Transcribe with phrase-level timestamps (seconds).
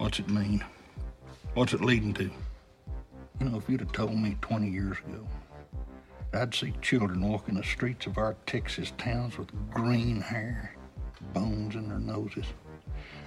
[0.00, 0.64] What's it mean?
[1.52, 2.30] What's it leading to?
[3.38, 5.28] You know, if you'd have told me 20 years ago,
[6.32, 10.74] I'd see children walking the streets of our Texas towns with green hair,
[11.34, 12.46] bones in their noses,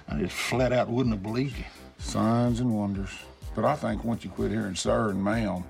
[0.08, 1.64] I just flat out wouldn't have believed you.
[1.98, 3.10] Signs and wonders.
[3.54, 5.62] But I think once you quit hearing sir and ma'am,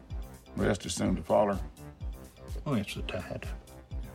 [0.57, 1.59] rest is soon to follow.
[2.65, 3.47] Oh, it's the tide.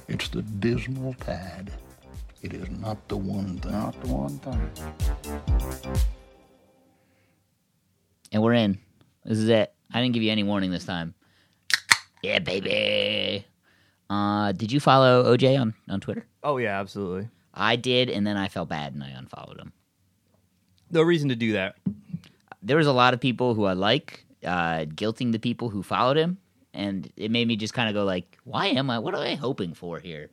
[0.07, 1.71] It's the dismal tide.
[2.41, 3.73] It is not the one thing.
[3.73, 4.71] Not the one thing.
[8.31, 8.77] And we're in.
[9.25, 9.73] This is it.
[9.91, 11.13] I didn't give you any warning this time.
[12.21, 13.45] Yeah, baby.
[14.09, 16.25] Uh, did you follow OJ on, on Twitter?
[16.43, 17.29] Oh yeah, absolutely.
[17.53, 19.73] I did, and then I felt bad and I unfollowed him.
[20.91, 21.75] No reason to do that.
[22.61, 26.17] There was a lot of people who I like, uh, guilting the people who followed
[26.17, 26.37] him,
[26.73, 28.99] and it made me just kind of go like, "Why am I?
[28.99, 30.29] What am I hoping for here?"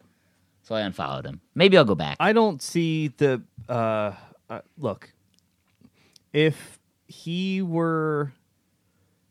[0.62, 1.40] So I unfollowed him.
[1.54, 2.16] Maybe I'll go back.
[2.18, 4.12] I don't see the uh,
[4.48, 5.12] uh look.
[6.32, 6.75] If
[7.06, 8.32] he were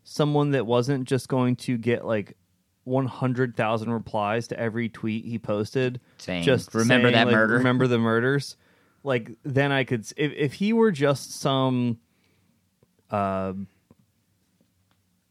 [0.03, 2.37] someone that wasn't just going to get like
[2.85, 7.87] 100,000 replies to every tweet he posted Saying, just "Remember saying, that like, murder?" remember
[7.87, 8.55] the murders
[9.03, 11.99] like then I could if if he were just some
[13.09, 13.53] uh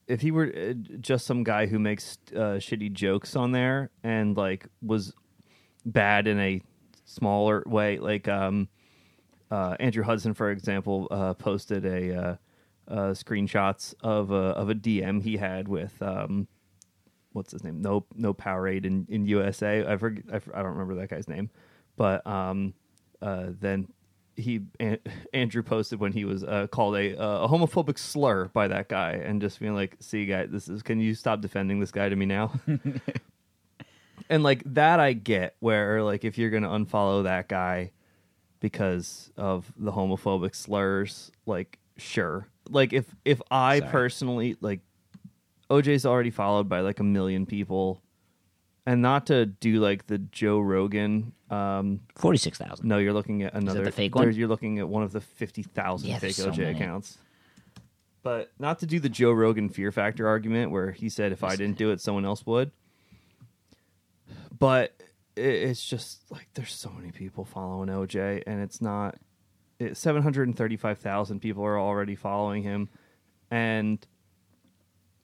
[0.07, 4.37] if he were uh, just some guy who makes uh, shitty jokes on there and
[4.37, 5.15] like was
[5.87, 6.61] bad in a
[7.05, 8.69] smaller way like um
[9.51, 12.37] uh, Andrew Hudson, for example, uh, posted a uh,
[12.89, 16.49] uh, screenshots of a of a DM he had with um,
[17.33, 17.83] what's his name?
[17.83, 19.87] No, no Powerade in, in USA.
[19.87, 20.25] I forget.
[20.33, 21.51] I, I don't remember that guy's name,
[21.97, 22.75] but um,
[23.21, 23.89] uh, then
[24.37, 24.99] he An-
[25.35, 29.41] Andrew posted when he was uh, called a a homophobic slur by that guy, and
[29.41, 30.83] just being like, "See, guy, this is.
[30.83, 32.53] Can you stop defending this guy to me now?"
[34.31, 37.93] and like that, I get where like if you're gonna unfollow that guy
[38.65, 43.91] because of the homophobic slurs like sure like if if i Sorry.
[43.91, 44.81] personally like
[45.69, 48.01] oj's already followed by like a million people
[48.87, 52.89] and not to do like the joe rogan um Forty-six thousand.
[52.89, 54.33] no you're looking at another the fake one?
[54.33, 56.71] you're looking at one of the 50,000 Yeah, fake so oj many.
[56.75, 57.19] accounts
[58.23, 61.55] but not to do the joe rogan fear factor argument where he said if i
[61.55, 62.71] didn't do it someone else would
[64.59, 64.99] but
[65.37, 69.17] it's just like there's so many people following OJ, and it's not.
[69.79, 72.89] It, Seven hundred and thirty-five thousand people are already following him,
[73.51, 74.05] and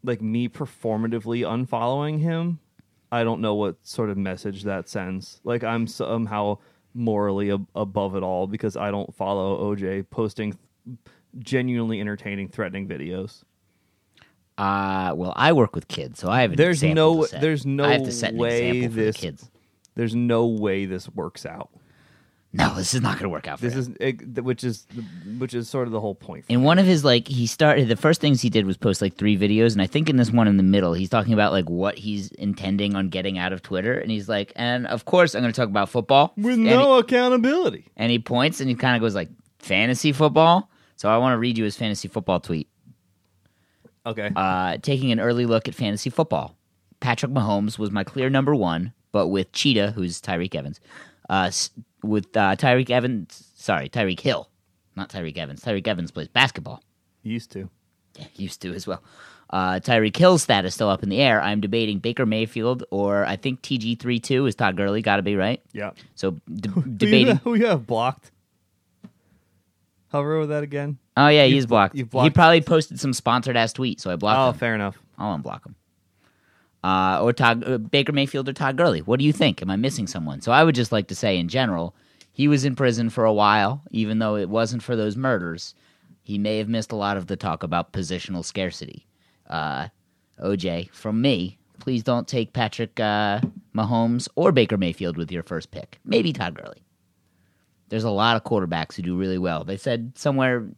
[0.03, 2.59] like me performatively unfollowing him,
[3.13, 5.41] I don't know what sort of message that sends.
[5.45, 6.59] Like I'm somehow
[6.95, 10.59] morally ab- above it all because I don't follow OJ posting
[11.39, 13.45] genuinely entertaining, threatening videos.
[14.59, 16.51] Uh, well, I work with kids, so I have.
[16.51, 19.23] An There's no- there's no I have to set an way example for this- the
[19.23, 19.51] kids.
[19.95, 21.71] There's no way this works out.
[22.53, 23.61] No, this is not going to work out.
[23.61, 23.97] For This him.
[24.01, 24.85] is it, which is
[25.39, 26.47] which is sort of the whole point.
[26.49, 29.15] in one of his like he started the first things he did was post like
[29.15, 31.71] three videos and i think in this one in the middle he's talking about like
[31.71, 35.43] what he's intending on getting out of twitter and he's like and of course i'm
[35.43, 37.87] going to talk about football With and, no accountability.
[37.97, 39.29] and he points and he kind of goes like
[39.61, 42.69] fantasy football so i want to read you his fantasy football tweet
[44.07, 44.31] Okay.
[44.35, 46.57] uh, taking an early look at fantasy football
[46.99, 50.81] patrick mahomes was my clear number one but with cheetah who's tyreek evans
[51.29, 51.51] uh,
[52.03, 54.49] with uh, tyreek evans sorry tyreek hill
[54.97, 56.83] not tyreek evans tyreek evans plays basketball
[57.23, 57.69] Used to.
[58.37, 59.03] used to as well.
[59.51, 61.43] Uh, Tyreek Hill's status still up in the air.
[61.43, 65.03] I'm debating Baker Mayfield or I think TG32 is Todd Gurley.
[65.03, 65.61] Got to be right.
[65.73, 65.91] Yeah.
[66.15, 67.37] So d- Who you, debating.
[67.45, 68.31] who you have blocked?
[70.13, 70.99] Hover over that again.
[71.17, 71.95] Oh yeah, You've he's blocked.
[71.95, 74.59] you've He probably posted some sponsored ass tweet, so I blocked Oh, him.
[74.59, 74.97] fair enough.
[75.19, 75.75] I'll unblock him.
[76.83, 79.01] Uh, or Todd uh, Baker Mayfield or Todd Gurley.
[79.01, 79.61] What do you think?
[79.61, 80.41] Am I missing someone?
[80.41, 81.95] So I would just like to say, in general,
[82.33, 85.75] he was in prison for a while, even though it wasn't for those murders.
[86.23, 89.07] He may have missed a lot of the talk about positional scarcity.
[89.49, 89.89] Uh,
[90.43, 93.41] OJ, from me, please don't take Patrick uh,
[93.75, 95.99] Mahomes or Baker Mayfield with your first pick.
[96.05, 96.83] Maybe Todd Gurley.
[97.89, 99.65] There's a lot of quarterbacks who do really well.
[99.65, 100.69] They said somewhere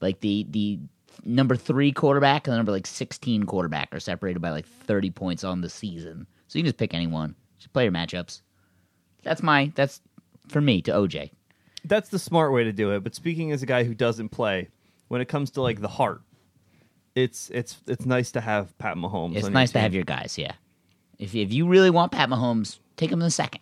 [0.00, 0.80] like the the
[1.24, 5.44] number three quarterback and the number like sixteen quarterback are separated by like thirty points
[5.44, 6.26] on the season.
[6.48, 7.34] So you can just pick anyone.
[7.58, 8.42] Just play your matchups.
[9.22, 10.00] That's my that's
[10.48, 11.30] for me to OJ.
[11.84, 13.02] That's the smart way to do it.
[13.04, 14.68] But speaking as a guy who doesn't play,
[15.08, 16.22] when it comes to like the heart,
[17.14, 19.36] it's it's it's nice to have Pat Mahomes.
[19.36, 20.36] It's nice to have your guys.
[20.38, 20.52] Yeah.
[21.18, 23.60] If if you really want Pat Mahomes, take him in the second.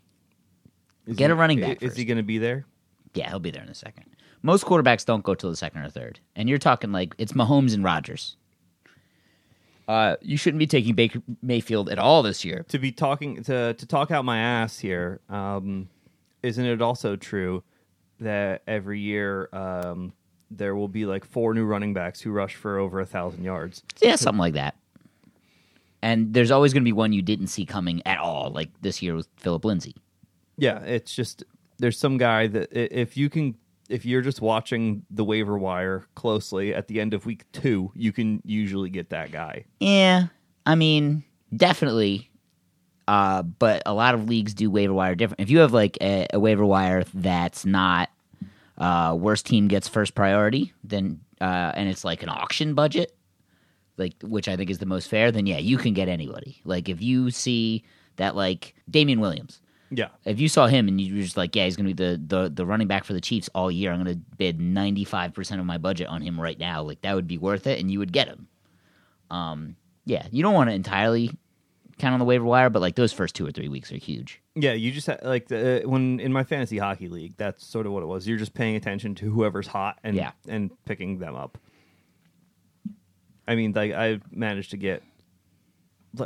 [1.07, 1.99] Is get he- a running back Is first.
[1.99, 2.65] he going to be there?
[3.15, 4.07] Yeah, he'll be there in a second.
[4.45, 7.73] Most quarterbacks don't go till the second or third, and you're talking like it's Mahomes
[7.73, 8.37] and Rodgers.
[9.89, 12.67] Uh, you shouldn't be taking Baker Mayfield at all this year.
[12.69, 15.89] to be talking to to talk out my ass here, um,
[16.43, 17.63] isn't it also true
[18.21, 20.13] that every year um,
[20.51, 23.83] there will be like four new running backs who rush for over a thousand yards.
[24.03, 24.77] Yeah, something like that.
[26.03, 29.01] And there's always going to be one you didn't see coming at all, like this
[29.01, 29.97] year with Phillip Lindsay.
[30.59, 31.45] Yeah, it's just
[31.79, 33.57] there's some guy that if you can
[33.95, 38.11] if you're just watching the waiver wire closely at the end of week two, you
[38.11, 39.65] can usually get that guy.
[39.79, 40.27] Yeah,
[40.67, 41.23] I mean,
[41.57, 42.29] definitely.
[43.07, 45.41] Uh, but a lot of leagues do waiver wire different.
[45.41, 48.11] If you have like a, a waiver wire that's not
[48.77, 53.17] uh, worst team gets first priority, then uh, and it's like an auction budget,
[53.97, 55.31] like which I think is the most fair.
[55.31, 56.61] Then yeah, you can get anybody.
[56.65, 57.85] Like if you see
[58.17, 60.09] that like Damien Williams, Yeah.
[60.25, 62.21] if you saw him and you were just like, yeah, he's going to be the,
[62.27, 65.67] the the running back for the Chiefs all year, I'm going to bid 95% of
[65.67, 66.83] my budget on him right now.
[66.83, 68.49] Like that would be worth it and you would get him.
[69.31, 69.77] Um
[70.07, 71.31] yeah, you don't want to entirely
[71.99, 74.41] count on the waiver wire, but like those first 2 or 3 weeks are huge.
[74.57, 77.93] Yeah, you just ha- like the, when in my fantasy hockey league, that's sort of
[77.93, 78.27] what it was.
[78.27, 80.33] You're just paying attention to whoever's hot and Yeah.
[80.49, 81.57] and picking them up.
[83.47, 85.03] I mean, like I managed to get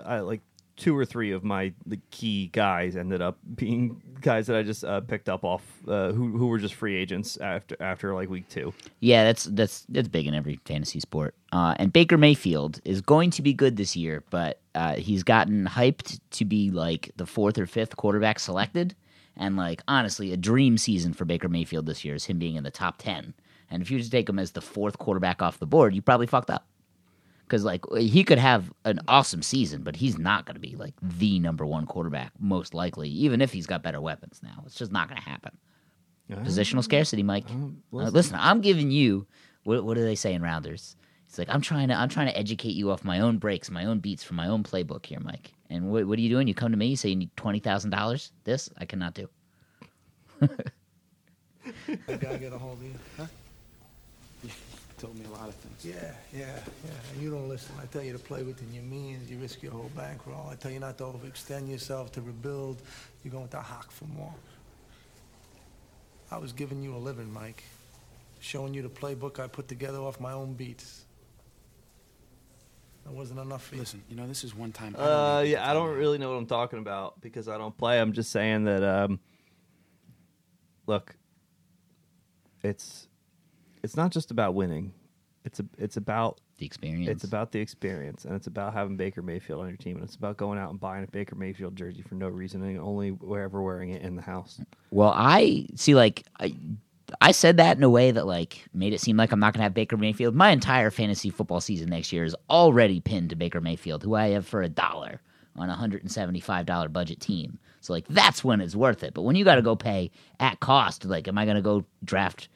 [0.04, 0.40] I, like
[0.78, 4.84] two or three of my the key guys ended up being guys that I just
[4.84, 8.48] uh, picked up off uh, who who were just free agents after after like week
[8.48, 8.72] two.
[9.00, 11.34] Yeah, that's that's that's big in every fantasy sport.
[11.52, 15.66] Uh, and Baker Mayfield is going to be good this year, but uh, he's gotten
[15.66, 18.94] hyped to be like the fourth or fifth quarterback selected.
[19.36, 22.64] And like honestly, a dream season for Baker Mayfield this year is him being in
[22.64, 23.34] the top ten.
[23.70, 26.26] And if you just take him as the fourth quarterback off the board, you probably
[26.26, 26.66] fucked up.
[27.48, 30.94] Because like he could have an awesome season, but he's not going to be like
[31.00, 34.62] the number one quarterback most likely, even if he's got better weapons now.
[34.66, 35.56] It's just not going to happen.
[36.30, 37.46] Positional scarcity, Mike.
[37.50, 38.14] Uh, listen.
[38.14, 39.26] listen, I'm giving you
[39.64, 40.96] what, what do they say in rounders?
[41.26, 43.86] It's like I'm trying to I'm trying to educate you off my own breaks, my
[43.86, 45.52] own beats from my own playbook here, Mike.
[45.70, 46.48] And what, what are you doing?
[46.48, 48.32] You come to me, you say you need twenty thousand dollars.
[48.44, 49.28] This I cannot do.
[52.06, 52.94] That guy get a hold of you?
[53.16, 53.26] Huh?
[54.98, 55.84] Told me a lot of things.
[55.84, 56.46] Yeah, yeah,
[56.84, 56.90] yeah.
[57.12, 57.74] And you don't listen.
[57.80, 59.30] I tell you to play within your means.
[59.30, 60.48] You risk your whole bankroll.
[60.50, 62.82] I tell you not to overextend yourself, to rebuild.
[63.22, 64.34] You're going to hock for more.
[66.30, 67.64] I was giving you a living, Mike.
[68.40, 71.04] Showing you the playbook I put together off my own beats.
[73.04, 73.80] That wasn't enough for you.
[73.80, 74.94] Listen, you know this is one time.
[74.94, 77.76] Uh, need yeah, I don't tell really know what I'm talking about because I don't
[77.76, 78.00] play.
[78.00, 78.82] I'm just saying that.
[78.82, 79.18] Um,
[80.86, 81.16] look,
[82.62, 83.07] it's
[83.82, 84.92] it's not just about winning.
[85.44, 87.08] It's a it's about The experience.
[87.08, 90.16] it's about the experience and it's about having Baker Mayfield on your team and it's
[90.16, 93.62] about going out and buying a Baker Mayfield jersey for no reason and only wherever
[93.62, 94.60] wearing it in the house.
[94.90, 95.94] Well, I see.
[95.94, 96.54] Like, I,
[97.22, 99.60] I said that in a way that like made it seem like I'm not going
[99.60, 100.34] to have Baker Mayfield.
[100.34, 104.30] My entire fantasy football season next year is already pinned to Baker Mayfield, who I
[104.30, 105.22] have for a dollar
[105.56, 107.58] on a hundred and seventy five dollar budget team.
[107.80, 109.14] So like that's when it's worth it.
[109.14, 110.10] But when you got to go pay
[110.40, 112.48] at cost, like, am I going to go draft?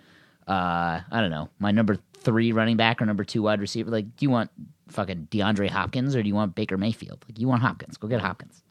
[0.46, 3.90] Uh, I don't know, my number three running back or number two wide receiver.
[3.90, 4.50] Like, do you want
[4.88, 7.24] fucking DeAndre Hopkins or do you want Baker Mayfield?
[7.28, 7.96] Like, you want Hopkins?
[7.96, 8.62] Go get Hopkins.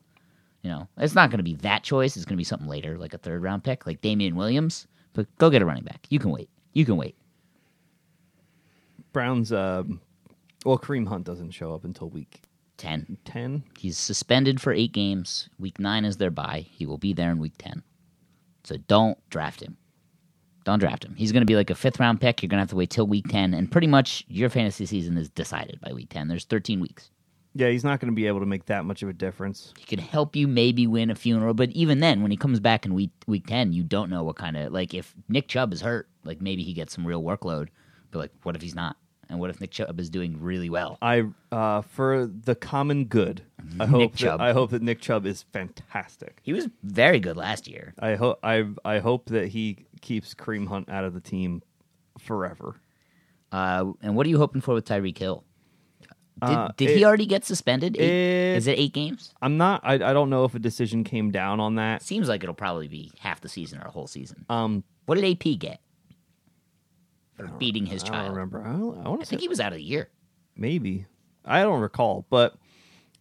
[0.62, 2.16] You know, it's not going to be that choice.
[2.16, 4.88] It's going to be something later, like a third round pick, like Damien Williams.
[5.14, 6.06] But go get a running back.
[6.10, 6.50] You can wait.
[6.74, 7.16] You can wait.
[9.12, 10.00] Browns um,
[10.64, 12.42] well Kareem Hunt doesn't show up until week
[12.78, 13.18] 10.
[13.26, 13.64] 10.
[13.78, 15.50] He's suspended for eight games.
[15.60, 16.66] Week nine is their bye.
[16.72, 17.84] He will be there in week 10.
[18.64, 19.78] So don't draft him.
[20.64, 21.16] Don't draft him.
[21.16, 22.42] He's going to be like a fifth round pick.
[22.42, 23.54] You're going to have to wait till week 10.
[23.54, 26.28] And pretty much your fantasy season is decided by week 10.
[26.28, 27.10] There's 13 weeks.
[27.54, 29.74] Yeah, he's not going to be able to make that much of a difference.
[29.78, 32.86] He can help you maybe win a funeral, but even then, when he comes back
[32.86, 35.82] in week week ten, you don't know what kind of like if Nick Chubb is
[35.82, 37.68] hurt, like maybe he gets some real workload.
[38.12, 38.96] But like, what if he's not?
[39.30, 40.98] And what if Nick Chubb is doing really well?
[41.02, 43.42] I uh, for the common good.
[43.80, 44.40] I hope that, Chubb.
[44.40, 46.40] I hope that Nick Chubb is fantastic.
[46.44, 47.94] He was very good last year.
[48.00, 51.62] I hope I I hope that he keeps Kareem Hunt out of the team
[52.20, 52.76] forever.
[53.52, 55.44] Uh, and what are you hoping for with Tyreek Hill?
[56.42, 57.96] Did, Uh, did it- he already get suspended?
[57.98, 58.04] Eight,
[58.54, 59.34] it- is it eight games?
[59.42, 59.82] I'm not.
[59.84, 62.02] I, I don't know if a decision came down on that.
[62.02, 64.46] Seems like it'll probably be half the season or a whole season.
[64.50, 65.80] Um, What did AP get
[67.36, 68.26] for beating his I child?
[68.28, 68.66] don't remember.
[68.66, 70.10] I, don't- I I say think he was out of the year.
[70.56, 71.06] maybe.
[71.44, 72.56] I don't recall, but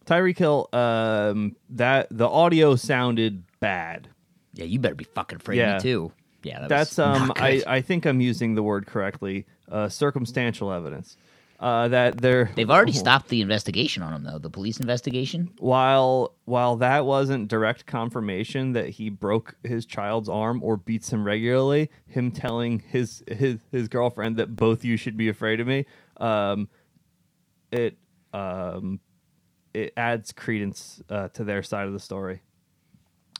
[0.05, 0.69] Tyreek Hill.
[0.73, 4.09] Um, that the audio sounded bad.
[4.53, 5.77] Yeah, you better be fucking afraid Yeah.
[5.77, 6.11] of me too.
[6.43, 7.31] Yeah, that That's um.
[7.35, 7.63] I.
[7.67, 9.45] I think I'm using the word correctly.
[9.69, 11.17] Uh, circumstantial evidence.
[11.61, 14.39] Uh, that they're They've already stopped the investigation on him, though.
[14.39, 15.51] The police investigation.
[15.59, 21.23] while while that wasn't direct confirmation that he broke his child's arm or beats him
[21.23, 25.85] regularly, him telling his his his girlfriend that both you should be afraid of me,
[26.17, 26.67] um,
[27.71, 27.95] it
[28.33, 28.99] um,
[29.71, 32.41] it adds credence uh, to their side of the story.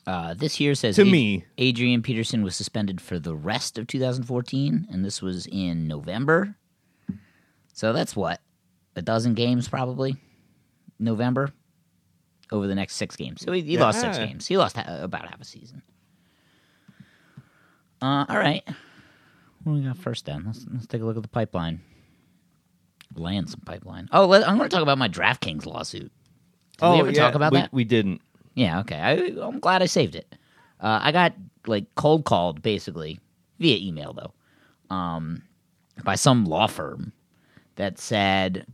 [0.06, 1.44] Uh, this here says To Ad- me.
[1.58, 6.56] Adrian Peterson was suspended for the rest of 2014, and this was in November.
[7.72, 8.40] So that's what
[8.96, 10.16] a dozen games probably.
[10.98, 11.52] November
[12.50, 13.42] over the next six games.
[13.42, 14.46] So he, he lost six games.
[14.46, 15.82] He lost ha- about half a season.
[18.00, 18.62] Uh, all right.
[19.62, 20.44] What do we got first then?
[20.46, 21.80] Let's, let's take a look at the pipeline.
[23.14, 24.08] Land some pipeline.
[24.12, 26.10] Oh, let, I'm going to talk about my DraftKings lawsuit.
[26.78, 27.72] Did we ever talk about we, that?
[27.72, 28.20] We didn't.
[28.54, 28.96] Yeah, okay.
[28.96, 29.12] I,
[29.44, 30.34] I'm glad I saved it.
[30.80, 31.34] Uh, I got
[31.66, 33.20] like cold called basically
[33.58, 35.42] via email though, um,
[36.04, 37.12] by some law firm
[37.76, 38.66] that said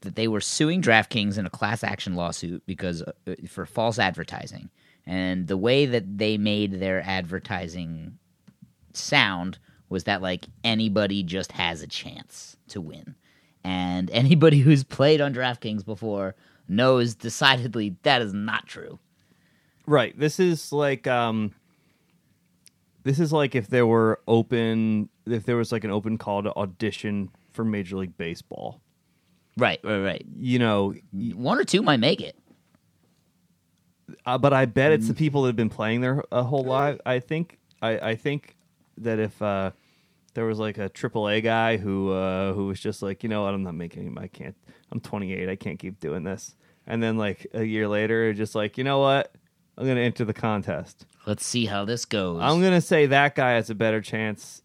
[0.00, 4.70] that they were suing DraftKings in a class action lawsuit because uh, for false advertising,
[5.06, 8.18] and the way that they made their advertising
[8.92, 9.58] sound
[9.88, 13.14] was that like anybody just has a chance to win.
[13.64, 16.34] And anybody who's played on DraftKings before
[16.68, 18.98] knows decidedly that is not true.
[19.86, 20.18] Right.
[20.18, 21.54] This is like um
[23.04, 26.54] this is like if there were open if there was like an open call to
[26.54, 28.80] audition for Major League Baseball.
[29.56, 30.26] Right, right, right.
[30.36, 32.36] You know, One or two might make it.
[34.24, 34.94] uh, but I bet Mm.
[34.94, 36.98] it's the people that have been playing their a whole life.
[37.04, 38.56] I think I, I think
[38.98, 39.70] that if uh,
[40.38, 43.54] there was like a AAA guy who uh, who was just like, you know what,
[43.54, 44.54] I'm not making I can't.
[44.92, 45.48] I'm 28.
[45.48, 46.54] I can't keep doing this.
[46.86, 49.34] And then like a year later, just like, you know what,
[49.76, 51.06] I'm gonna enter the contest.
[51.26, 52.38] Let's see how this goes.
[52.40, 54.62] I'm gonna say that guy has a better chance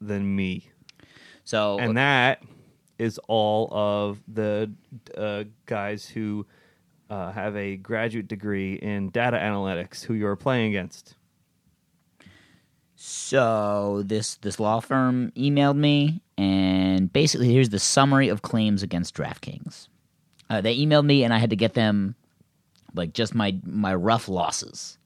[0.00, 0.70] than me,
[1.42, 2.44] so and that
[2.96, 4.70] is all of the
[5.16, 6.46] uh, guys who
[7.10, 11.15] uh, have a graduate degree in data analytics who you're playing against.
[12.96, 19.14] So this this law firm emailed me, and basically here's the summary of claims against
[19.14, 19.88] DraftKings.
[20.48, 22.14] Uh, they emailed me, and I had to get them
[22.94, 24.96] like just my my rough losses.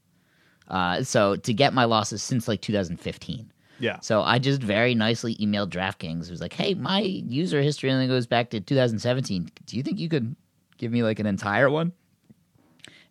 [0.69, 3.53] Uh, so to get my losses since like 2015.
[3.81, 3.99] Yeah.
[4.01, 6.29] So I just very nicely emailed DraftKings.
[6.29, 9.51] It was like, "Hey, my user history only goes back to 2017.
[9.67, 10.37] Do you think you could
[10.79, 11.93] give me like an entire one?"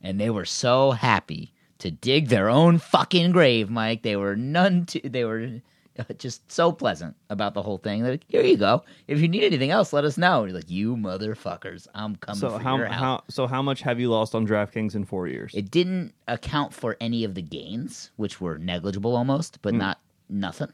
[0.01, 4.03] And they were so happy to dig their own fucking grave, Mike.
[4.03, 5.01] They were none too.
[5.03, 5.61] They were
[5.97, 8.03] uh, just so pleasant about the whole thing.
[8.03, 8.83] They're like, "Here you go.
[9.07, 12.39] If you need anything else, let us know." And you're like, "You motherfuckers, I'm coming
[12.39, 15.03] So for how your help." how so how much have you lost on DraftKings in
[15.05, 15.51] four years?
[15.55, 20.71] It didn't account for any of the gains, which were negligible almost, but not nothing.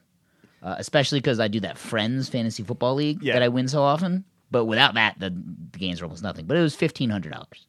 [0.61, 3.33] Uh, especially because I do that Friends Fantasy Football League Yeah.
[3.33, 4.25] that I win so often.
[4.49, 6.45] But without that, the, the gains were almost nothing.
[6.45, 7.67] But it was fifteen hundred dollars.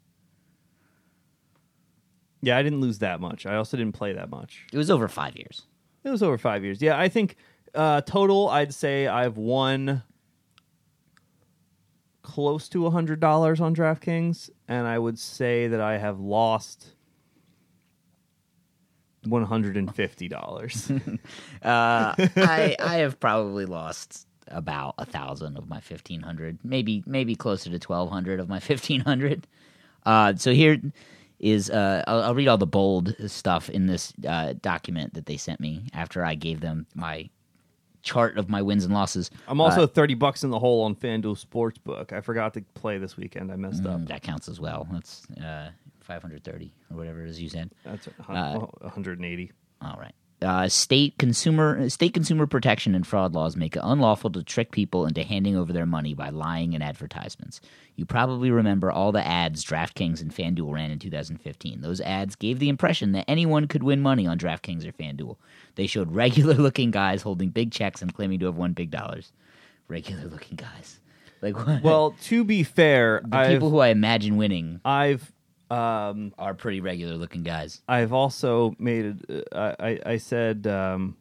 [2.42, 3.46] Yeah, I didn't lose that much.
[3.46, 4.66] I also didn't play that much.
[4.72, 5.62] It was over five years.
[6.04, 6.80] It was over five years.
[6.80, 7.36] Yeah, I think
[7.74, 10.02] uh, total, I'd say I've won
[12.22, 16.94] close to hundred dollars on DraftKings, and I would say that I have lost
[19.24, 20.90] one hundred and fifty dollars.
[21.62, 27.34] Uh, I I have probably lost about a thousand of my fifteen hundred, maybe maybe
[27.34, 29.48] closer to twelve hundred of my fifteen hundred.
[30.04, 30.80] Uh, so here
[31.38, 35.36] is uh, I'll, I'll read all the bold stuff in this uh, document that they
[35.36, 37.28] sent me after I gave them my
[38.02, 39.30] chart of my wins and losses.
[39.48, 42.12] I'm also thirty bucks in the hole on FanDuel Sportsbook.
[42.12, 43.50] I forgot to play this weekend.
[43.52, 44.00] I messed up.
[44.00, 44.86] Mm, that counts as well.
[44.92, 47.70] That's uh, five hundred thirty or whatever it is you said.
[47.84, 49.52] That's a Uh, 180.
[49.82, 50.14] All right.
[50.42, 55.06] Uh, state consumer state consumer protection and fraud laws make it unlawful to trick people
[55.06, 57.58] into handing over their money by lying in advertisements.
[57.94, 61.80] You probably remember all the ads DraftKings and FanDuel ran in 2015.
[61.80, 65.36] Those ads gave the impression that anyone could win money on DraftKings or FanDuel.
[65.76, 69.32] They showed regular looking guys holding big checks and claiming to have won big dollars.
[69.88, 71.00] Regular looking guys.
[71.40, 71.82] Like what?
[71.82, 75.32] Well, to be fair, the I've, people who I imagine winning I've
[75.70, 77.82] um, are pretty regular looking guys.
[77.88, 79.48] I've also made it.
[79.52, 81.16] Uh, I I said um,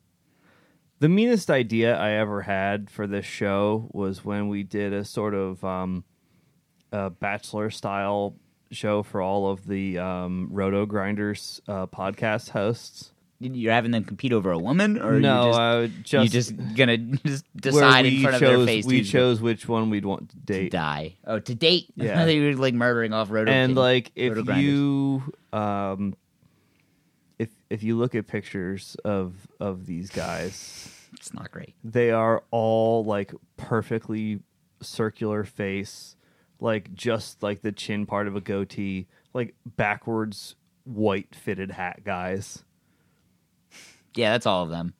[0.99, 5.33] the meanest idea I ever had for this show was when we did a sort
[5.33, 6.03] of um,
[6.91, 8.35] a bachelor style
[8.71, 13.11] show for all of the um, Roto Grinders uh, podcast hosts.
[13.39, 16.25] You're having them compete over a woman, or no, you just, I would just you're
[16.65, 20.05] just gonna just decide in front of chose, their face We chose which one we'd
[20.05, 20.71] want to to date.
[20.71, 21.15] die.
[21.25, 21.87] Oh, to date?
[21.97, 22.25] Yeah.
[22.25, 23.49] they were like murdering off road.
[23.49, 26.15] and like if you um
[27.37, 31.75] if if you look at pictures of of these guys it's not great.
[31.83, 34.39] they are all like perfectly
[34.81, 36.15] circular face
[36.59, 42.63] like just like the chin part of a goatee like backwards white fitted hat guys
[44.15, 44.93] Yeah, that's all of them.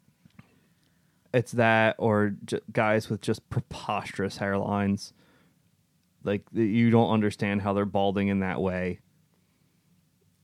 [1.33, 5.11] it's that or j- guys with just preposterous hairlines
[6.23, 8.99] like you don't understand how they're balding in that way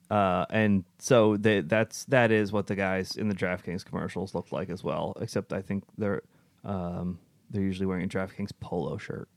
[0.09, 4.51] Uh, and so they, that's that is what the guys in the DraftKings commercials look
[4.51, 5.15] like as well.
[5.21, 6.21] Except I think they're
[6.65, 7.17] um,
[7.49, 9.29] they're usually wearing a DraftKings polo shirt.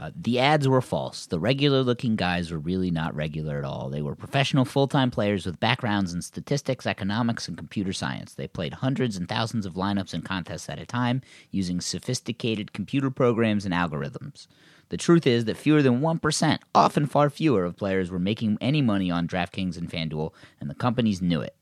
[0.00, 1.26] Uh, the ads were false.
[1.26, 3.90] The regular looking guys were really not regular at all.
[3.90, 8.34] They were professional full time players with backgrounds in statistics, economics, and computer science.
[8.34, 13.10] They played hundreds and thousands of lineups and contests at a time using sophisticated computer
[13.10, 14.46] programs and algorithms.
[14.90, 18.80] The truth is that fewer than 1%, often far fewer, of players were making any
[18.80, 21.57] money on DraftKings and FanDuel, and the companies knew it.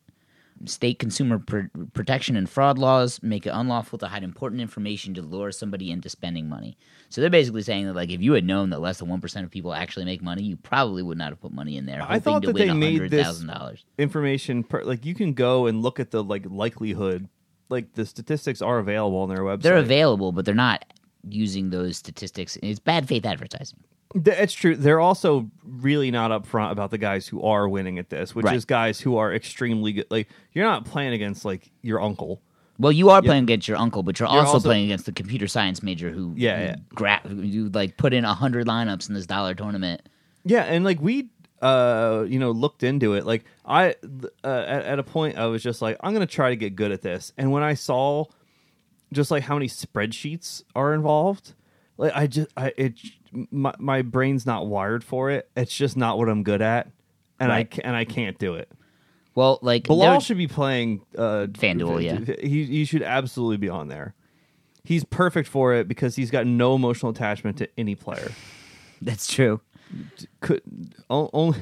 [0.64, 5.22] State consumer pr- protection and fraud laws make it unlawful to hide important information to
[5.22, 6.78] lure somebody into spending money.
[7.10, 9.44] So they're basically saying that, like, if you had known that less than one percent
[9.44, 12.02] of people actually make money, you probably would not have put money in there.
[12.02, 13.84] I thought to that win they made this- $100,000.
[13.98, 17.28] Information per, like you can go and look at the like likelihood,
[17.68, 19.62] like the statistics are available on their website.
[19.62, 20.84] They're available, but they're not
[21.28, 22.56] using those statistics.
[22.62, 23.78] It's bad faith advertising.
[24.14, 24.76] Th- It's true.
[24.76, 28.56] They're also really not upfront about the guys who are winning at this, which Right.
[28.56, 30.06] is guys who are extremely good.
[30.11, 32.40] Like you're not playing against like your uncle.
[32.78, 35.12] Well, you are playing against your uncle, but you're, You're also, also- playing against the
[35.12, 36.76] computer science major who Yeah, yeah.
[36.94, 40.02] gra- who like put in hundred lineups in this dollar tournament.
[40.44, 41.28] Yeah, and like we,
[41.62, 43.25] uh, you know, looked into it.
[43.26, 43.96] Like I,
[44.44, 46.92] uh, at, at a point, I was just like, I'm gonna try to get good
[46.92, 47.32] at this.
[47.38, 48.26] And when I saw,
[49.12, 51.54] just like how many spreadsheets are involved,
[51.96, 52.94] like I just, I it,
[53.50, 55.48] my my brain's not wired for it.
[55.56, 56.90] It's just not what I'm good at,
[57.40, 57.70] and I Right.
[57.70, 58.70] ca- and I can't do it.
[59.34, 62.34] Well, like Bilal there- should be playing uh, FanDuel, yeah.
[62.46, 64.14] He he should absolutely be on there.
[64.82, 68.30] He's perfect for it because he's got no emotional attachment to any player.
[69.02, 69.60] that's true.
[70.40, 70.62] Could
[71.10, 71.58] o- only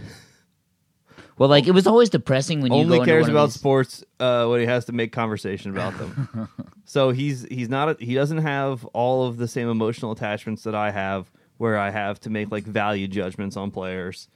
[1.36, 3.46] Well, like it was always depressing when you only go into cares one of about
[3.46, 6.48] these- sports uh, when he has to make conversation about them.
[6.84, 10.74] so he's he's not a, he doesn't have all of the same emotional attachments that
[10.74, 14.28] I have, where I have to make like value judgments on players.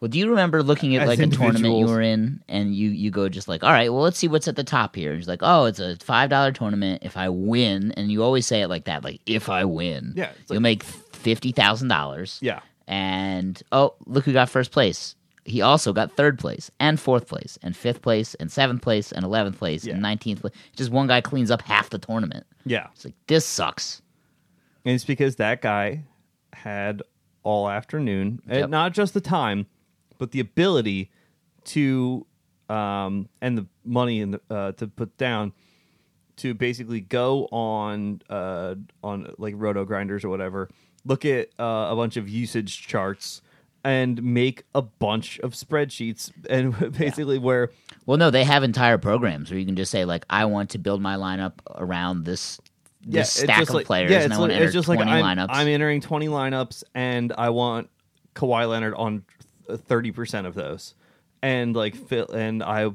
[0.00, 1.90] Well, do you remember looking at As like a tournament you individuals.
[1.90, 4.56] were in, and you you go just like, all right, well, let's see what's at
[4.56, 5.10] the top here.
[5.10, 7.02] And he's like, oh, it's a five dollar tournament.
[7.04, 10.30] If I win, and you always say it like that, like if I win, Yeah,
[10.40, 12.38] it's you'll make fifty thousand dollars.
[12.42, 15.16] Yeah, and oh, look who got first place.
[15.46, 19.24] He also got third place and fourth place and fifth place and seventh place and
[19.24, 19.92] eleventh place Yeah.
[19.94, 20.54] and nineteenth place.
[20.74, 22.46] Just one guy cleans up half the tournament.
[22.64, 24.00] yeah, It's like this sucks.
[24.84, 26.04] and it's because that guy
[26.52, 27.02] had
[27.42, 29.66] all afternoon, and not just the time,
[30.16, 31.10] but the ability
[31.64, 32.26] to
[32.70, 35.52] um and the money in the, uh, to put down
[36.36, 40.70] to basically go on uh on like roto grinders or whatever
[41.04, 43.42] look at uh, a bunch of usage charts
[43.84, 47.70] and make a bunch of spreadsheets and basically where
[48.06, 50.78] Well, no, they have entire programs where you can just say like, I want to
[50.78, 52.60] build my lineup around this
[53.06, 54.88] this it's stack of like- players, yeah, and it's I want to enter it's just
[54.88, 55.48] like I'm, lineups.
[55.50, 57.90] I'm entering 20 lineups and I want
[58.34, 59.24] Kawhi Leonard on
[59.68, 60.94] 30% of those.
[61.42, 62.86] And like and I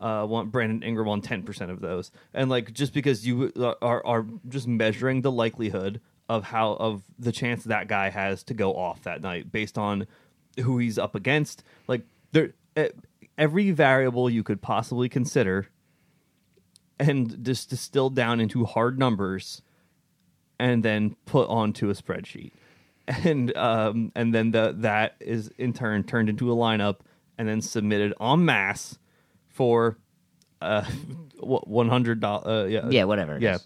[0.00, 2.10] uh, want Brandon Ingram on 10% of those.
[2.34, 7.32] And like just because you are are just measuring the likelihood of how of the
[7.32, 10.06] chance that guy has to go off that night based on
[10.62, 12.52] who he's up against, like there
[13.38, 15.68] every variable you could possibly consider
[16.98, 19.62] and just distilled down into hard numbers
[20.58, 22.52] and then put onto a spreadsheet.
[23.08, 26.96] And um and then the that is in turn turned into a lineup
[27.38, 28.98] and then submitted en masse
[29.46, 29.96] for
[30.60, 30.82] uh
[31.38, 32.88] one hundred dollars uh, yeah.
[32.88, 33.38] Yeah, whatever.
[33.40, 33.58] yeah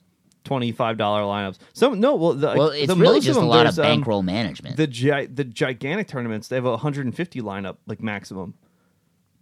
[0.42, 0.44] is.
[0.48, 3.44] twenty five dollar lineups so no well the, Well, it's the really most just a
[3.44, 4.76] lot of um, bankroll management.
[4.76, 8.54] the gi- the gigantic tournaments they have a 150 lineup like maximum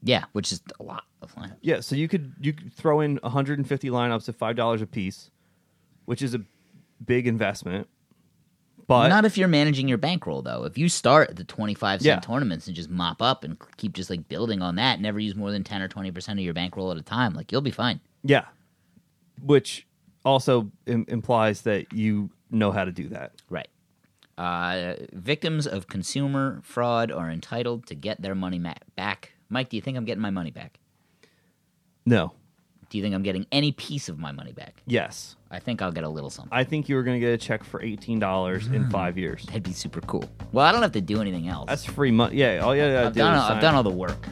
[0.01, 1.57] yeah, which is a lot of lineups.
[1.61, 5.33] Yeah, so you could you could throw in 150 lineups at five dollars a piece,
[6.05, 6.43] which is a
[7.05, 7.89] big investment.
[8.87, 10.63] But Not if you're managing your bankroll though.
[10.65, 12.21] If you start at the 25 cent Yeah.
[12.21, 15.51] tournaments and just mop up and keep just like building on that, never use more
[15.51, 17.99] than 10 or 20 percent of your bankroll at a time, like you'll be fine.
[18.23, 18.45] yeah,
[19.43, 19.85] which
[20.29, 23.33] also Im- implies that you know how to do that.
[23.51, 23.69] Right.
[24.37, 29.33] Uh, victims of consumer fraud are entitled to get their money ma- back.
[29.49, 30.79] Mike, do you think I'm getting my money back?
[32.07, 32.33] No.
[32.91, 34.83] Do you think I'm getting any piece of my money back?
[34.87, 36.51] Yes, I think I'll get a little something.
[36.53, 39.45] I think you were going to get a check for eighteen dollars in five years.
[39.47, 40.25] That'd be super cool.
[40.53, 41.67] Well, I don't have to do anything else.
[41.69, 42.37] That's free money.
[42.37, 43.35] Yeah, all you gotta I've do done.
[43.37, 44.27] is I've sign- done all the work.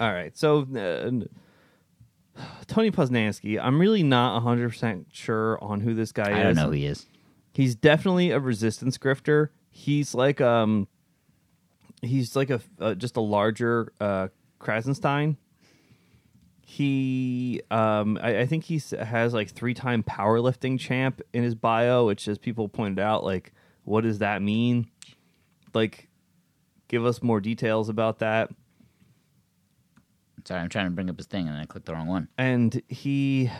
[0.00, 1.10] All right, so uh,
[2.66, 6.36] Tony Posnanski, I'm really not 100 percent sure on who this guy is.
[6.36, 7.06] I don't know who he is.
[7.52, 9.48] He's definitely a resistance grifter.
[9.70, 10.88] He's like um,
[12.02, 14.28] he's like a uh, just a larger uh,
[14.60, 15.36] Krassenstein.
[16.66, 22.06] He, um, I, I think he has like three time powerlifting champ in his bio,
[22.06, 23.52] which, as people pointed out, like,
[23.84, 24.88] what does that mean?
[25.74, 26.08] Like,
[26.88, 28.50] give us more details about that.
[30.46, 32.28] Sorry, I'm trying to bring up his thing and I clicked the wrong one.
[32.38, 33.50] and he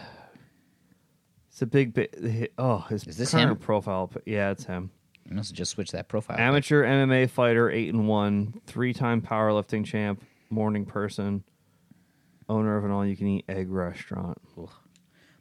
[1.50, 3.56] it's a big bit oh his Is this current him?
[3.56, 4.90] profile yeah it's him
[5.30, 6.36] I must have just switched that profile.
[6.38, 11.42] amateur mma fighter 8 and 1 three-time powerlifting champ morning person
[12.48, 14.38] owner of an all-you-can-eat egg restaurant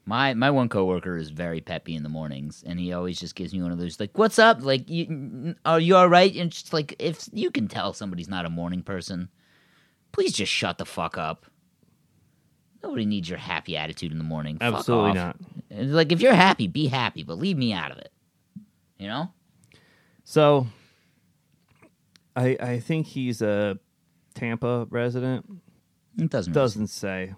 [0.06, 3.54] My my one coworker is very peppy in the mornings, and he always just gives
[3.54, 4.64] me one of those like, "What's up?
[4.64, 8.46] Like, you, are you all right?" And just like, if you can tell somebody's not
[8.46, 9.30] a morning person,
[10.12, 11.46] please just shut the fuck up.
[12.84, 14.58] Nobody needs your happy attitude in the morning.
[14.60, 15.38] Fuck Absolutely not.
[15.70, 18.12] And, Like, if you're happy, be happy, but leave me out of it.
[18.98, 19.32] You know?
[20.24, 20.68] so
[22.36, 23.78] i i think he's a
[24.34, 25.46] tampa resident
[26.18, 26.54] It doesn't.
[26.54, 27.34] doesn't say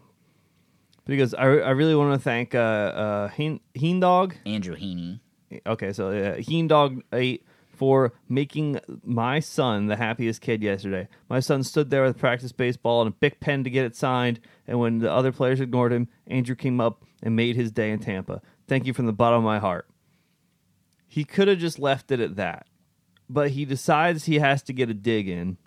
[1.06, 5.20] because i, I really want to thank uh uh Heen, Heen Dog Andrew Heaney.
[5.66, 11.08] Okay, so uh, Heen Dog eight for making my son the happiest kid yesterday.
[11.30, 14.40] My son stood there with practice baseball and a big pen to get it signed,
[14.68, 18.00] and when the other players ignored him, Andrew came up and made his day in
[18.00, 18.42] Tampa.
[18.68, 19.88] Thank you from the bottom of my heart.
[21.08, 22.66] He could have just left it at that,
[23.30, 25.58] but he decides he has to get a dig in,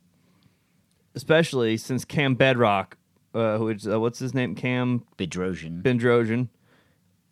[1.14, 2.96] especially since Cam Bedrock,
[3.34, 5.82] uh, which uh, what's his name, Cam Bedrosian.
[5.82, 6.48] Bendrosian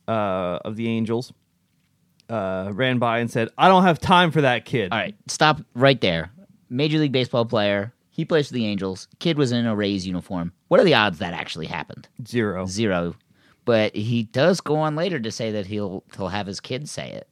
[0.08, 1.32] uh, of the Angels
[2.28, 5.60] uh, ran by and said, "I don't have time for that kid." All right, stop
[5.74, 6.30] right there.
[6.68, 7.92] Major League Baseball player.
[8.10, 9.08] He plays for the Angels.
[9.18, 10.52] Kid was in a Rays uniform.
[10.68, 12.08] What are the odds that actually happened?
[12.26, 12.64] Zero.
[12.66, 13.14] Zero.
[13.66, 17.10] But he does go on later to say that he'll he'll have his kids say
[17.10, 17.28] it.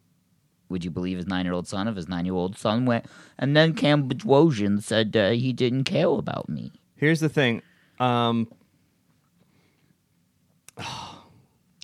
[0.68, 3.06] Would you believe his nine year old son if his nine year old son went?
[3.38, 6.72] And then Cam Bedrosian said uh, he didn't care about me.
[6.96, 7.62] Here's the thing.
[8.00, 8.48] Um,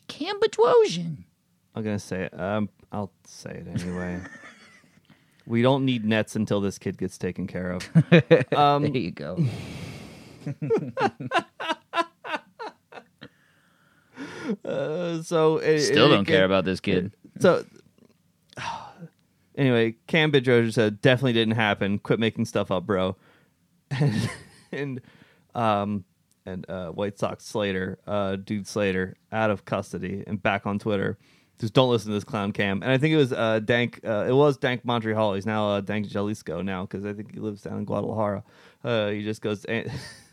[0.09, 1.19] Cam Bedrosian.
[1.75, 2.39] I'm gonna say it.
[2.41, 4.21] Um, I'll say it anyway.
[5.47, 7.89] we don't need nets until this kid gets taken care of.
[8.57, 9.39] Um, there you go.
[14.65, 17.13] Uh, so it, Still it- don't care about this kid.
[17.39, 17.65] So
[19.57, 21.99] anyway, Cam Bedrosian said definitely didn't happen.
[21.99, 23.17] Quit making stuff up, bro.
[23.93, 24.31] And
[24.73, 25.01] and
[25.53, 26.05] um
[26.47, 31.19] and uh, White Sox Slater, uh, dude Slater, out of custody and back on Twitter.
[31.59, 32.83] Just don't listen to this clown Cam.
[32.83, 34.01] And I think it was uh, Dank.
[34.05, 35.35] Uh, it was Dank Montreal.
[35.35, 38.45] He's now uh, Dank Jalisco now because I think he lives down in Guadalajara.
[38.83, 39.67] Uh, he just goes.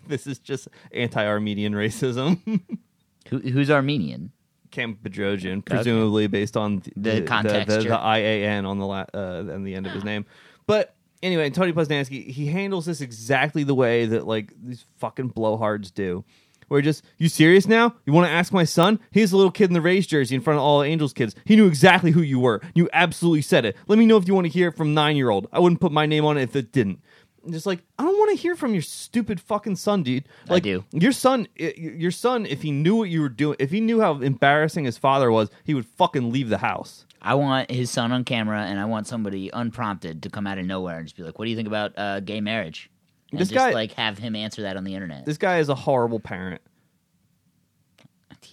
[0.08, 2.40] This is just anti-Armenian racism.
[3.30, 4.32] Who, who's Armenian?
[4.72, 7.98] Cam Bedrosian, presumably based on The the, context, the, the, sure.
[7.98, 10.26] IAN on the la- uh, and the end of his name.
[10.66, 15.94] But anyway, Tony Posnanski, he handles this exactly the way that like these fucking blowhards
[15.94, 16.24] do.
[16.68, 17.96] Where just, you serious now?
[18.06, 19.00] You want to ask my son?
[19.12, 21.34] He's a little kid in the Rays jersey in front of all the Angels kids.
[21.46, 22.62] He knew exactly who you were.
[22.76, 23.78] You absolutely said it.
[23.88, 25.48] Let me know if you want to hear it from nine year old.
[25.54, 27.00] I wouldn't put my name on it if it didn't.
[27.48, 30.26] And Just like I don't want to hear from your stupid fucking son, dude.
[30.50, 30.84] I Like do.
[30.92, 34.02] your son, i- your son, if he knew what you were doing, if he knew
[34.02, 37.06] how embarrassing his father was, he would fucking leave the house.
[37.22, 40.66] I want his son on camera, and I want somebody unprompted to come out of
[40.66, 42.90] nowhere and just be like, "What do you think about uh, gay marriage?"
[43.32, 45.26] And This just guy- like have him answer that on the internet.
[45.26, 46.62] This guy is a horrible parent.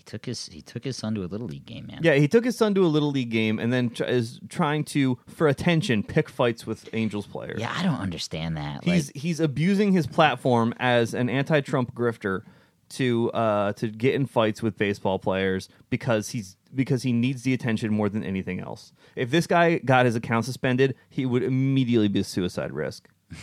[0.07, 2.01] Took his he took his son to a little league game, man.
[2.03, 4.85] Yeah, he took his son to a little league game and then tr- is trying
[4.85, 7.61] to, for attention, pick fights with Angels players.
[7.61, 8.85] yeah, I don't understand that.
[8.85, 12.43] he's like, he's abusing his platform as an anti-Trump grifter
[12.91, 17.55] to uh to get in fights with baseball players because he's because he needs the
[17.55, 18.93] attention more than anything else.
[19.17, 23.09] If this guy got his account suspended, he would immediately be a suicide risk.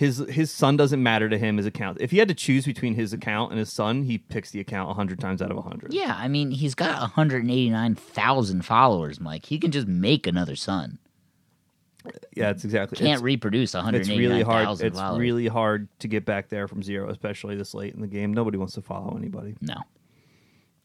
[0.00, 1.58] His his son doesn't matter to him.
[1.58, 1.98] His account.
[2.00, 4.96] If he had to choose between his account and his son, he picks the account
[4.96, 5.92] hundred times out of hundred.
[5.92, 9.44] yeah, I mean, he's got 189,000 followers, Mike.
[9.44, 10.98] He can just make another son.
[12.34, 12.96] yeah, it's exactly.
[12.96, 14.64] Can't it's- reproduce It's really hard.
[14.66, 15.20] 189,000 It's followers.
[15.20, 18.32] really hard to get back there from zero, especially this late in the game.
[18.32, 19.54] Nobody wants to follow anybody.
[19.60, 19.74] no.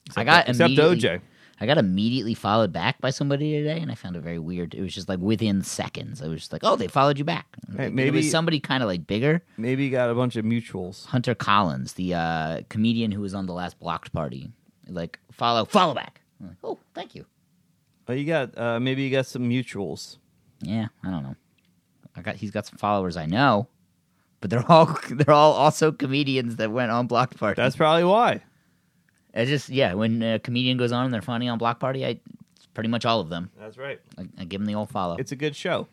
[0.08, 1.21] Except, I got except OJ.
[1.62, 4.74] I got immediately followed back by somebody today, and I found it very weird.
[4.74, 6.22] It was just like within seconds.
[6.22, 8.60] I was just like, "Oh, they followed you back." Hey, Like, it maybe- was somebody
[8.60, 9.41] kind of like bigger.
[9.58, 11.06] Maybe you got a bunch of mutuals.
[11.06, 14.52] Hunter Collins, the uh, comedian who was on the last Blocked Party,
[14.88, 16.22] like follow, follow back.
[16.41, 17.26] Like, oh, thank you.
[18.10, 20.18] Oh, you got uh, maybe you got some mutuals.
[20.62, 21.36] Yeah, I don't know.
[22.18, 23.68] I got he's got some followers I know,
[24.41, 27.56] but they're all they're all also comedians that went on Blocked Party.
[27.62, 28.41] That's probably why.
[29.36, 32.19] It's just yeah, when a comedian goes on and they're funny on Blocked Party, I
[32.56, 33.52] it's pretty much all of them.
[33.60, 34.00] That's right.
[34.17, 35.17] I, I give them the old follow.
[35.17, 35.88] It's a good show.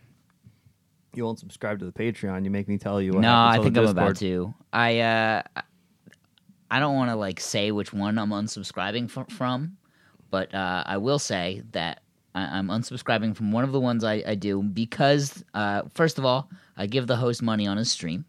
[1.15, 2.45] You won't subscribe to the Patreon.
[2.45, 3.13] You make me tell you.
[3.13, 4.55] What no, I think I'm about to.
[4.73, 5.43] I uh,
[6.71, 9.77] I don't want to like say which one I'm unsubscribing f- from,
[10.31, 12.01] but uh, I will say that
[12.35, 16.25] I- I'm unsubscribing from one of the ones I, I do because uh, first of
[16.25, 18.25] all, I give the host money on his stream.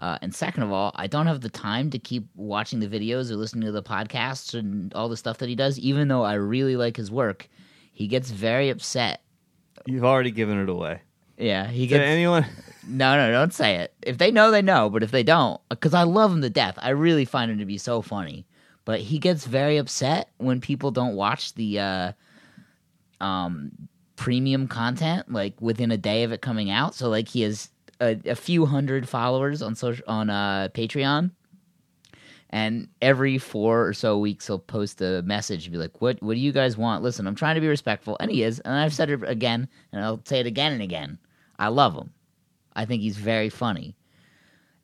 [0.00, 3.30] Uh, and second of all, I don't have the time to keep watching the videos
[3.30, 5.78] or listening to the podcasts and all the stuff that he does.
[5.78, 7.48] Even though I really like his work,
[7.92, 9.22] he gets very upset.
[9.84, 11.02] You've already given it away.
[11.36, 12.46] Yeah, he Did gets anyone?
[12.88, 13.92] no, no, don't say it.
[14.02, 14.88] If they know, they know.
[14.88, 17.66] But if they don't, because I love him to death, I really find him to
[17.66, 18.46] be so funny.
[18.86, 22.12] But he gets very upset when people don't watch the uh,
[23.20, 23.70] um,
[24.16, 26.94] premium content like within a day of it coming out.
[26.94, 31.32] So like he has a, a few hundred followers on social on uh, Patreon.
[32.52, 36.20] And every four or so weeks, he'll post a message and be like, "What?
[36.20, 37.02] What do you guys want?
[37.04, 38.58] Listen, I'm trying to be respectful, and he is.
[38.60, 41.18] And I've said it again, and I'll say it again and again.
[41.60, 42.12] I love him.
[42.74, 43.94] I think he's very funny.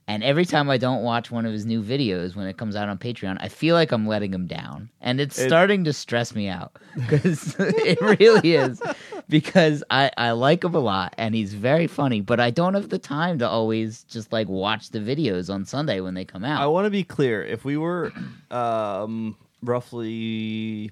[0.08, 2.88] And every time I don't watch one of his new videos when it comes out
[2.88, 4.88] on Patreon, I feel like I'm letting him down.
[5.00, 8.80] And it's It- starting to stress me out because it really is.
[9.28, 12.88] Because I, I like him a lot and he's very funny, but I don't have
[12.88, 16.60] the time to always just like watch the videos on Sunday when they come out.
[16.62, 17.42] I want to be clear.
[17.42, 18.12] If we were
[18.52, 20.88] um, roughly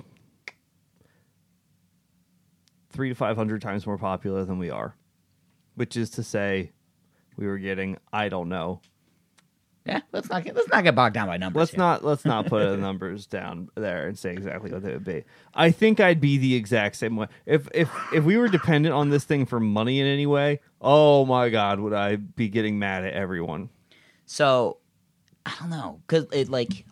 [2.90, 4.96] three to five hundred times more popular than we are,
[5.76, 6.72] which is to say,
[7.36, 8.80] we were getting I don't know.
[9.86, 11.60] Yeah, let's not get let's not get bogged down by numbers.
[11.60, 11.78] Let's here.
[11.78, 15.24] not let's not put the numbers down there and say exactly what they would be.
[15.52, 17.26] I think I'd be the exact same way.
[17.44, 21.26] If if if we were dependent on this thing for money in any way, oh
[21.26, 23.68] my god, would I be getting mad at everyone?
[24.24, 24.78] So
[25.44, 26.86] I don't know because it like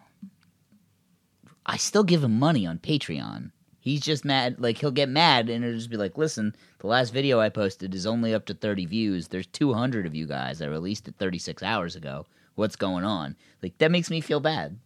[1.64, 3.52] I still give him money on Patreon.
[3.80, 4.56] He's just mad.
[4.58, 7.94] Like he'll get mad and it'll just be like, "Listen, the last video I posted
[7.94, 9.28] is only up to thirty views.
[9.28, 12.26] There's two hundred of you guys I released it thirty six hours ago.
[12.54, 14.78] What's going on?" Like that makes me feel bad.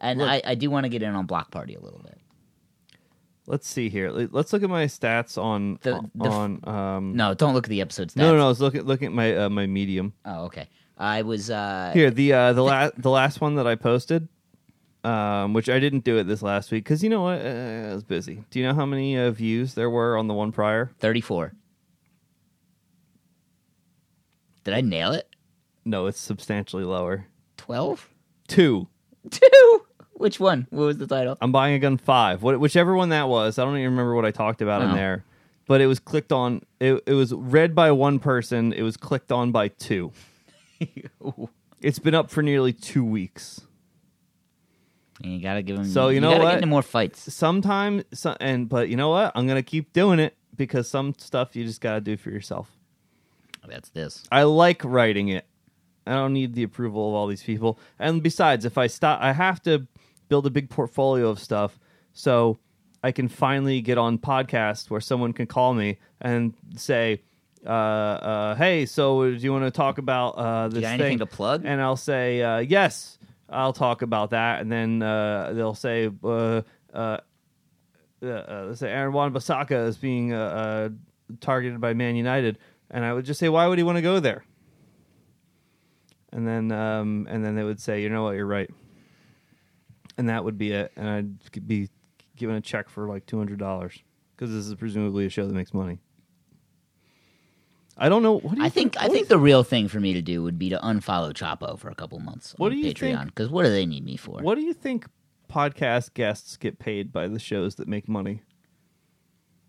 [0.00, 2.18] And Look- I, I do want to get in on Blocked Party a little bit.
[3.46, 4.10] Let's see here.
[4.10, 7.70] Let- Let's look at my stats on The- the on um No, don't look at
[7.70, 8.16] the episode stats.
[8.16, 8.44] No, no, no.
[8.46, 10.68] I was looking looking at my uh, my medium Oh, okay.
[10.98, 12.10] I was uh here.
[12.10, 14.28] The uh, the last the last one that I posted,
[15.02, 17.94] um, which I didn't do it this last week because you know what, uh, I
[17.94, 18.44] was busy.
[18.50, 20.92] Do you know how many uh, views there were on the one prior?
[21.00, 21.54] thirty four.
[24.64, 25.28] Did I nail it?
[25.84, 27.26] No, it's substantially lower.
[27.56, 28.08] Twelve?
[28.48, 28.88] Two.
[29.30, 29.86] Two?
[30.14, 30.66] Which one?
[30.70, 31.36] What was the title?
[31.40, 32.42] I'm buying a gun five.
[32.42, 33.58] What, whichever one that was.
[33.58, 35.24] I don't even remember what I talked about in there.
[35.66, 36.62] But it was clicked on.
[36.80, 38.72] It, it was read by one person.
[38.72, 40.12] It was clicked on by two.
[41.80, 43.62] it's been up for nearly two weeks.
[45.22, 45.84] And you gotta give him.
[45.84, 46.50] So, you know gotta what?
[46.50, 47.32] Get into more fights.
[47.32, 49.32] Sometimes, so, and but you know what?
[49.34, 52.70] I'm gonna keep doing it because some stuff you just gotta do for yourself.
[53.68, 54.24] That's this.
[54.32, 55.46] I like writing it.
[56.06, 57.78] I don't need the approval of all these people.
[57.98, 59.86] And besides, if I stop, I have to
[60.28, 61.78] build a big portfolio of stuff
[62.12, 62.58] so
[63.04, 67.22] I can finally get on podcasts where someone can call me and say,
[67.66, 71.26] uh, uh, "Hey, so do you want to talk about uh, this thing?" anything to
[71.26, 71.62] plug?
[71.64, 76.62] And I'll say, uh, "Yes, I'll talk about that." And then uh, they'll say, uh,
[76.92, 77.18] uh,
[78.22, 80.88] uh, uh, say Aaron Wan-Bissaka is being uh, uh,
[81.40, 82.58] targeted by Man United,
[82.90, 84.44] and I would just say, why would he want to go there?
[86.32, 88.70] And then, um, and then they would say, you know what, you're right,
[90.16, 91.90] and that would be it, and I'd be
[92.36, 93.98] given a check for like two hundred dollars
[94.34, 95.98] because this is presumably a show that makes money.
[97.98, 98.38] I don't know.
[98.38, 100.58] What do you I think I think the real thing for me to do would
[100.58, 103.26] be to unfollow Chapo for a couple months What on do you think- Patreon.
[103.26, 104.40] Because what do they need me for?
[104.40, 105.06] What do you think
[105.50, 108.42] podcast guests get paid by the shows that make money?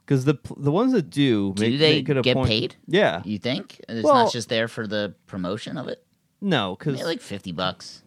[0.06, 2.76] Because the the ones that do, Do make, they make get point- paid?
[2.88, 6.06] Yeah, You think it's Well- not just there for the promotion of it?
[6.44, 8.04] No, because like fifty bucks.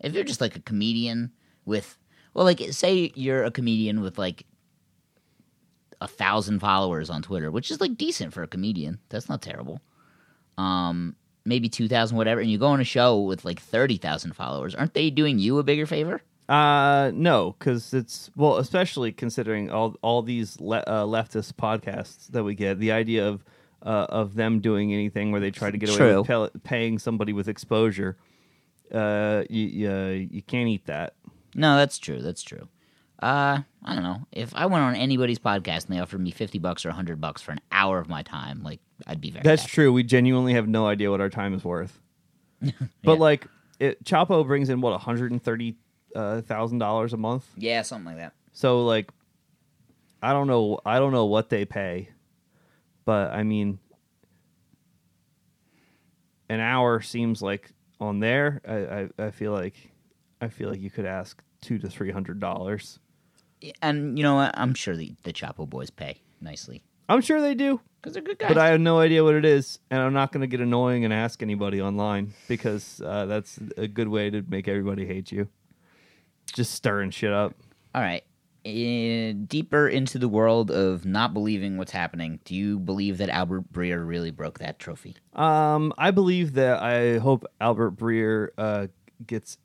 [0.00, 1.32] If you're just like a comedian
[1.64, 1.98] with,
[2.32, 4.46] well, like say you're a comedian with like
[6.00, 9.00] a thousand followers on Twitter, which is like decent for a comedian.
[9.08, 9.80] That's not terrible.
[10.56, 14.34] Um, maybe two thousand, whatever, and you go on a show with like thirty thousand
[14.34, 14.74] followers.
[14.74, 16.22] Aren't they doing you a bigger favor?
[16.48, 22.44] Uh no, because it's well, especially considering all all these le- uh, leftist podcasts that
[22.44, 22.78] we get.
[22.78, 23.42] The idea of
[23.84, 26.18] uh, of them doing anything where they try to get away True.
[26.18, 28.16] with pel- paying somebody with exposure,
[28.92, 31.14] uh, you you, uh, you can't eat that.
[31.54, 32.20] No, that's true.
[32.22, 32.68] That's true.
[33.22, 34.26] Uh, I don't know.
[34.32, 37.40] If I went on anybody's podcast and they offered me fifty bucks or hundred bucks
[37.42, 39.42] for an hour of my time, like I'd be very.
[39.42, 39.72] That's happy.
[39.72, 39.92] true.
[39.92, 42.00] We genuinely have no idea what our time is worth.
[42.60, 42.72] But
[43.14, 43.18] Yeah.
[43.18, 43.46] like,
[43.78, 45.76] it, Chapo brings in what one hundred and thirty
[46.14, 47.46] uh, dollars a month.
[47.56, 48.32] Yeah, something like that.
[48.52, 49.10] So like,
[50.22, 50.80] I don't know.
[50.84, 52.08] I don't know what they pay,
[53.04, 53.78] but I mean,
[56.48, 58.60] an hour seems like on there.
[58.66, 59.74] I I, I feel like
[60.40, 62.98] I feel like you could ask two to three hundred dollars.
[63.80, 64.56] And you know what?
[64.58, 68.38] I'm sure the the Chapo boys pay nicely I'm sure they do, because they're good
[68.38, 68.48] guys.
[68.48, 71.04] but I have no idea what it is, and I'm not going to get annoying
[71.04, 75.48] and ask anybody online because uh, that's a good way to make everybody hate you.
[76.54, 77.54] Just stirring shit up.
[77.94, 78.24] All right.
[78.66, 83.70] Uh, deeper into the world of not believing what's happening, do you believe that Albert
[83.72, 85.16] Breer really broke that trophy?
[85.34, 88.86] Um, I believe that I hope Albert Breer uh,
[89.26, 89.58] gets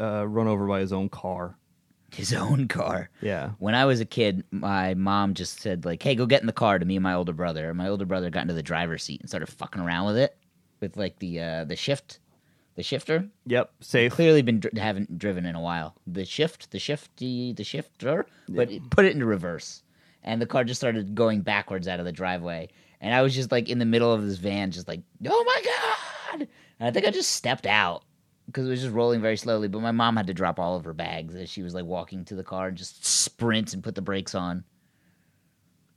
[0.00, 1.58] uh, run over by his own car.
[2.14, 3.10] His own car.
[3.20, 3.50] Yeah.
[3.58, 6.52] When I was a kid, my mom just said like, "Hey, go get in the
[6.52, 7.68] car." To me and my older brother.
[7.68, 10.36] And my older brother got into the driver's seat and started fucking around with it,
[10.80, 12.20] with like the uh, the shift,
[12.76, 13.26] the shifter.
[13.46, 13.70] Yep.
[13.80, 14.12] Safe.
[14.12, 15.94] Clearly been haven't driven in a while.
[16.06, 19.82] The shift, the shifty, the shifter, but it put it into reverse,
[20.22, 22.68] and the car just started going backwards out of the driveway.
[23.00, 25.62] And I was just like in the middle of this van, just like, "Oh my
[25.64, 28.04] god!" And I think I just stepped out
[28.46, 29.68] because it was just rolling very slowly.
[29.68, 32.24] But my mom had to drop all of her bags as she was like walking
[32.26, 34.64] to the car and just sprint and put the brakes on.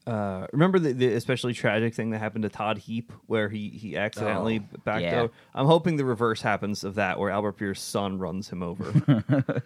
[0.09, 3.95] Uh, remember the, the especially tragic thing that happened to Todd Heap, where he he
[3.97, 5.21] accidentally Oh, backed yeah.
[5.21, 5.33] over.
[5.53, 9.23] I'm hoping the reverse happens of that, where Albert Breer's son runs him over.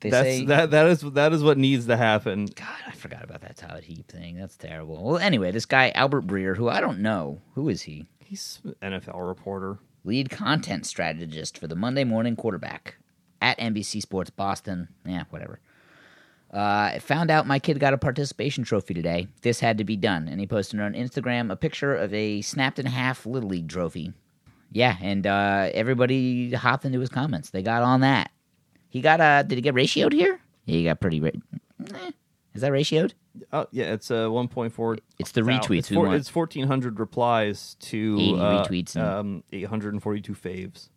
[0.00, 2.44] They That's say that that is that is what needs to happen.
[2.46, 4.36] God, I forgot about that Todd Heap thing.
[4.36, 5.02] That's terrible.
[5.02, 8.04] Well, anyway, this guy Albert Breer, who I don't know, who is he?
[8.18, 9.78] He's an NFL reporter.
[10.04, 12.96] Lead content strategist for the Monday Morning Quarterback
[13.40, 14.88] at NBC Sports Boston.
[15.06, 15.60] Yeah, whatever.
[16.54, 19.26] Uh, I found out my kid got a participation trophy today.
[19.42, 22.78] This had to be done, and he posted on Instagram a picture of a snapped
[22.78, 24.12] in half Little League trophy.
[24.70, 27.50] Yeah, and uh, everybody hopped into his comments.
[27.50, 28.30] They got on that.
[28.88, 30.38] He got uh, did he get ratioed here?
[30.64, 31.20] Yeah, he got pretty.
[31.20, 31.30] Ra-
[31.92, 32.10] eh.
[32.54, 33.12] Is that ratioed?
[33.52, 34.98] Oh yeah, it's a 1.4.
[35.18, 40.34] It's the retweets It's, four, it's 1,400 replies to 80 uh, retweets and- um, 842
[40.34, 40.88] faves.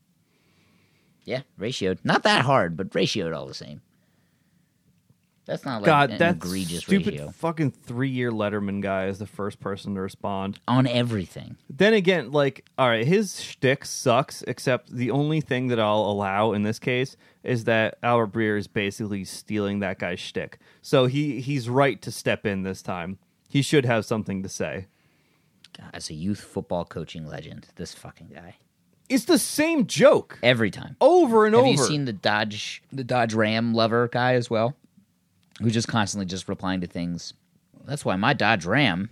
[1.26, 1.98] Yeah, ratioed.
[2.04, 3.82] Not that hard, but ratioed all the same.
[5.48, 9.26] That's not like God, an that egregious stupid ratio fucking three-year Letterman guy is the
[9.26, 10.60] first person to respond.
[10.68, 11.58] on everything.
[11.70, 14.44] Then again, like, all right, his shtick sucks.
[14.44, 18.68] Except the only thing that I'll allow in this case is that Albert Breer is
[18.68, 20.60] basically stealing that guy's shtick.
[20.82, 23.18] So he he's right to step in this time.
[23.50, 24.88] He should have something to say.
[25.78, 28.58] God, as a youth football coaching legend, this fucking guy.
[29.10, 30.98] It's the same joke Every time.
[31.00, 31.72] over and Have over.
[31.72, 34.76] Have you seen the Dodge the Dodge Ram lover guy as well?
[35.60, 37.34] Who's just constantly just replying to things.
[37.86, 39.10] That's why my Dodge Ram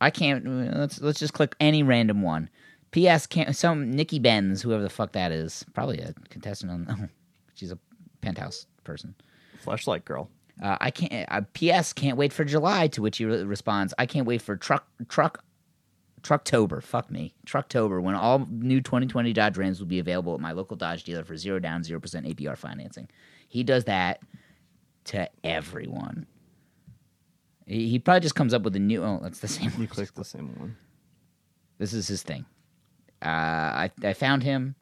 [0.00, 2.48] I can't let's let's just click any random one.
[2.92, 5.64] PS can't some Nikki Benz, whoever the fuck that is.
[5.74, 7.10] Probably a contestant on
[7.54, 7.78] she's a
[8.20, 9.14] penthouse person.
[9.58, 10.30] Flashlight Girl.
[10.62, 11.28] Uh, I can't.
[11.30, 11.92] Uh, P.S.
[11.92, 12.88] Can't wait for July.
[12.88, 15.44] To which he re- responds, "I can't wait for truck truck
[16.22, 16.82] Trucktober.
[16.82, 18.02] Fuck me, Trucktober.
[18.02, 21.36] When all new 2020 Dodge Rams will be available at my local Dodge dealer for
[21.36, 23.08] zero down, zero percent APR financing."
[23.48, 24.20] He does that
[25.08, 26.26] to everyone.
[27.66, 29.02] He, he probably just comes up with a new.
[29.02, 29.70] Oh, that's the same.
[29.72, 29.86] You one.
[29.88, 30.76] clicked the same one.
[31.78, 32.44] This is his thing.
[33.22, 34.74] Uh, I I found him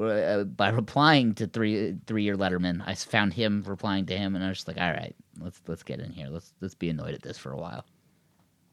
[0.00, 2.82] uh, by replying to three three year Letterman.
[2.86, 5.82] I found him replying to him, and I was just like, all right, let's let's
[5.82, 6.28] get in here.
[6.28, 7.84] Let's let's be annoyed at this for a while.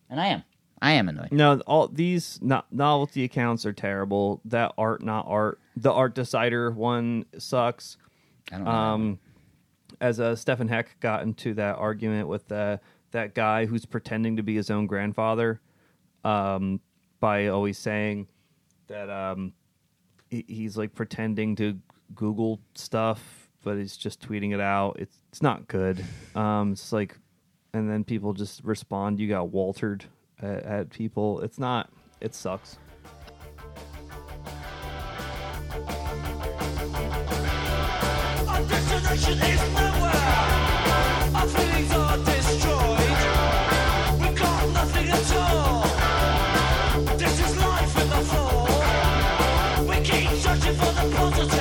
[0.10, 0.44] And I am.
[0.84, 1.32] I am annoyed.
[1.32, 4.42] No, all these no- novelty accounts are terrible.
[4.46, 5.60] That art, not art.
[5.76, 7.98] The art decider one sucks.
[8.52, 8.72] I don't know.
[8.72, 9.20] Um,
[10.02, 12.78] as uh, Stephen Heck got into that argument with uh,
[13.12, 15.62] that guy who's pretending to be his own grandfather,
[16.26, 16.82] um,
[17.20, 18.28] by always saying
[18.88, 19.54] that um,
[20.30, 21.78] he, he's like pretending to
[22.16, 24.98] Google stuff, but he's just tweeting it out.
[25.00, 26.04] It's it's not good.
[26.34, 27.18] Um, it's like,
[27.74, 29.20] and then people just respond.
[29.20, 30.06] You got Waltered
[30.42, 31.42] at, at people.
[31.42, 31.90] It's not.
[32.22, 32.78] It sucks.
[38.48, 39.91] Our destination is
[50.42, 51.61] searching for the positive.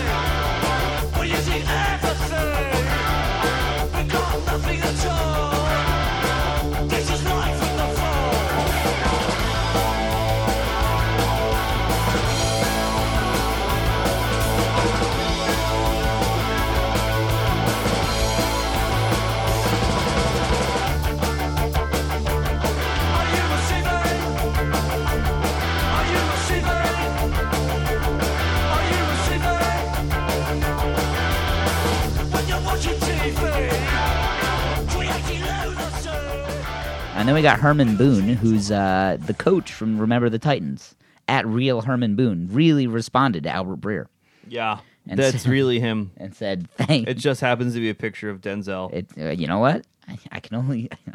[37.21, 40.95] And then we got Herman Boone, who's uh, the coach from Remember the Titans.
[41.29, 44.07] At real Herman Boone, really responded to Albert Breer
[44.49, 46.13] Yeah, And that's so- really him.
[46.17, 48.91] and said, "Thank." It just happens to be a picture of Denzel.
[48.95, 49.87] It, uh, you know what?
[50.09, 50.89] I, I can only.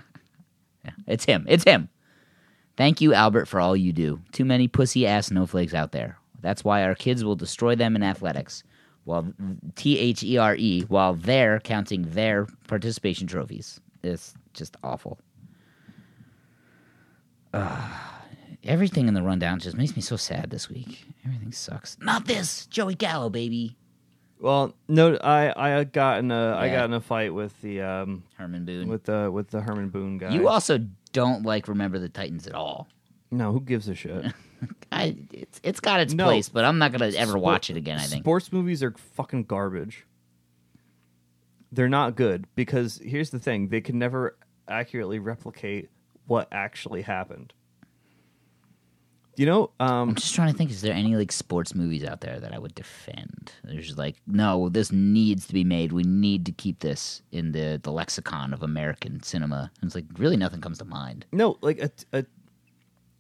[0.86, 1.44] yeah, it's him.
[1.50, 1.90] It's him.
[2.78, 4.22] Thank you, Albert, for all you do.
[4.32, 6.20] Too many pussy ass snowflakes out there.
[6.40, 8.64] That's why our kids will destroy them in athletics.
[9.06, 9.34] While
[9.76, 13.82] T H E R E, while they're counting their participation trophies.
[14.04, 15.18] It's just awful.
[17.56, 17.92] Ugh.
[18.64, 21.06] everything in the rundown just makes me so sad this week.
[21.26, 21.98] Everything sucks.
[22.02, 23.78] Not this, Joey Gallo, baby.
[24.40, 26.76] well, no, I I got in a I Yeah.
[26.78, 28.88] got in a fight with the um Herman Boone.
[28.88, 30.30] with the with the Herman Boone guy.
[30.34, 30.80] you also
[31.14, 32.88] don't like Remember the Titans at all.
[33.32, 34.26] no, who gives a shit?
[34.92, 36.26] I it's it's got its No.
[36.26, 38.00] place, but I'm not gonna ever Sport- watch it again.
[38.00, 38.24] I think.
[38.24, 40.06] Sports movies are fucking garbage.
[41.72, 44.38] They're not good because here's the thing: they can never
[44.68, 45.90] accurately replicate
[46.28, 47.54] what actually happened.
[49.38, 50.72] You know, um, I'm just trying to think.
[50.72, 53.52] Is there any like sports movies out there that I would defend?
[53.66, 55.92] There's like, no, this needs to be made.
[55.92, 59.72] We need to keep this in the the lexicon of American cinema.
[59.82, 61.26] And it's like really nothing comes to mind.
[61.34, 62.26] no, like a, a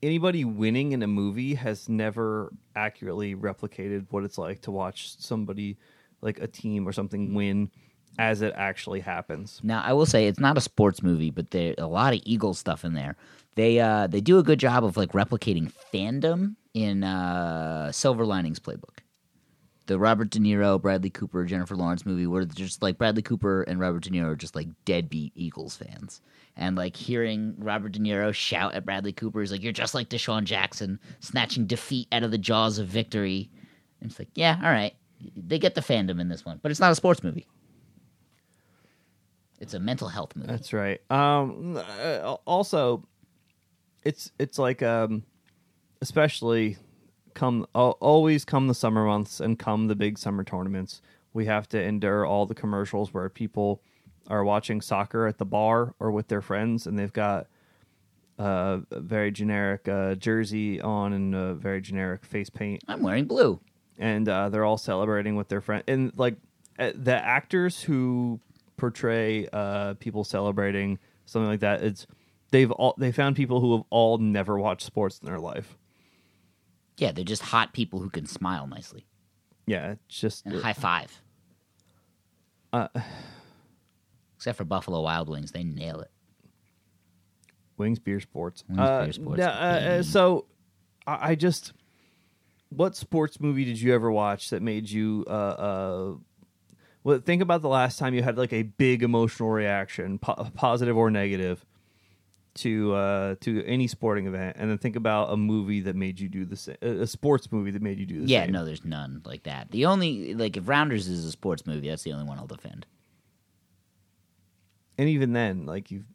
[0.01, 5.77] anybody winning in a movie has never accurately replicated what it's like to watch somebody
[6.21, 7.69] like a team or something win
[8.17, 9.59] as it actually happens.
[9.63, 12.59] Now I will say it's not a sports movie, but there's a lot of Eagles
[12.59, 13.15] stuff in there.
[13.55, 18.59] They uh they do a good job of like replicating fandom in uh Silver Linings
[18.59, 18.99] Playbook.
[19.87, 23.79] The Robert De Niro, Bradley Cooper, Jennifer Lawrence movie where just like Bradley Cooper and
[23.79, 26.21] Robert De Niro are just like deadbeat Eagles fans.
[26.57, 30.09] And like hearing Robert De Niro shout at Bradley Cooper is like, You're just like
[30.09, 33.49] DeSean Jackson, snatching defeat out of the jaws of victory.
[34.01, 34.95] And it's like, Yeah, all right.
[35.35, 36.59] They get the fandom in this one.
[36.61, 37.45] But it's not a sports movie.
[39.59, 40.47] It's a mental health movie.
[40.47, 40.99] That's right.
[41.09, 43.07] Um, uh, also,
[44.03, 45.23] it's it's like um,
[46.01, 46.77] especially
[47.33, 51.01] come always come the summer months and come the big summer tournaments.
[51.33, 53.81] We have to endure all the commercials where people
[54.27, 57.47] are watching soccer at the bar or with their friends, and they've got
[58.39, 63.25] uh, a very generic uh, jersey on and a very generic face paint I'm wearing
[63.25, 63.59] blue.
[63.97, 66.35] and uh, they're all celebrating with their friend and like
[66.77, 68.39] uh, the actors who
[68.77, 71.83] portray uh, people celebrating something like that.
[71.83, 72.05] It's
[72.51, 75.77] they've all they found people who have all never watched sports in their life.
[76.97, 79.05] Yeah, they're just hot people who can smile nicely.
[79.67, 81.21] Yeah it's just and high five.
[82.71, 82.87] Uh,
[84.35, 86.11] Except for Buffalo Wild Wings, they nail it.
[87.77, 88.63] wings beer sports.
[88.67, 90.45] Wings, Uh, beer, sports, yeah, uh, uh, so
[91.07, 91.73] I, I just
[92.69, 96.13] what sports movie did you ever watch that made you uh uh
[97.05, 100.97] well think about the last time you had like a big emotional reaction po- positive
[100.97, 101.63] or negative
[102.55, 106.27] to uh to any sporting event and then think about a movie that made you
[106.29, 108.29] do the same a sports movie that made you do the same.
[108.29, 109.71] Yeah, same no, there's none like that.
[109.71, 112.85] The only like if Rounders is a sports movie, that's the only one I'll defend.
[114.97, 116.05] and even then like you've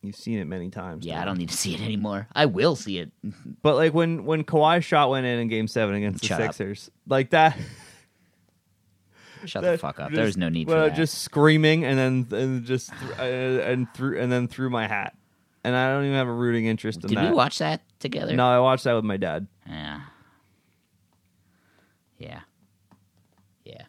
[0.00, 1.22] you've seen it many times Yeah, now.
[1.22, 2.26] I don't need to see it anymore.
[2.34, 3.12] I will see it.
[3.62, 6.54] but like when when Kawhi shot went in in game 7 against the Shut up.
[6.54, 7.56] Sixers like that
[9.44, 10.12] Shut the fuck up.
[10.12, 10.96] There's no need for well, that.
[10.96, 15.16] Just screaming and then and just th- uh, and threw and then threw my hat,
[15.64, 17.22] and I don't even have a rooting interest in Did that.
[17.22, 18.34] Did we watch that together?
[18.34, 19.46] No, I watched that with my dad.
[19.66, 20.00] Yeah.
[22.18, 22.40] Yeah.
[23.64, 23.82] Yeah.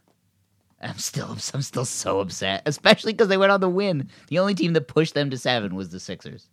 [0.81, 4.09] I'm still I'm still so upset, especially because they went on the win.
[4.27, 6.49] The only team that pushed them to seven was the Sixers.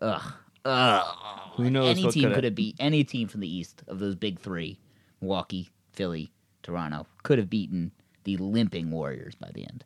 [0.00, 0.32] Ugh.
[0.64, 1.16] Ugh.
[1.56, 4.38] Who knows Any team could have beat any team from the East of those big
[4.38, 4.78] three,
[5.20, 7.92] Milwaukee, Philly, Toronto, could have beaten
[8.24, 9.84] the limping Warriors by the end.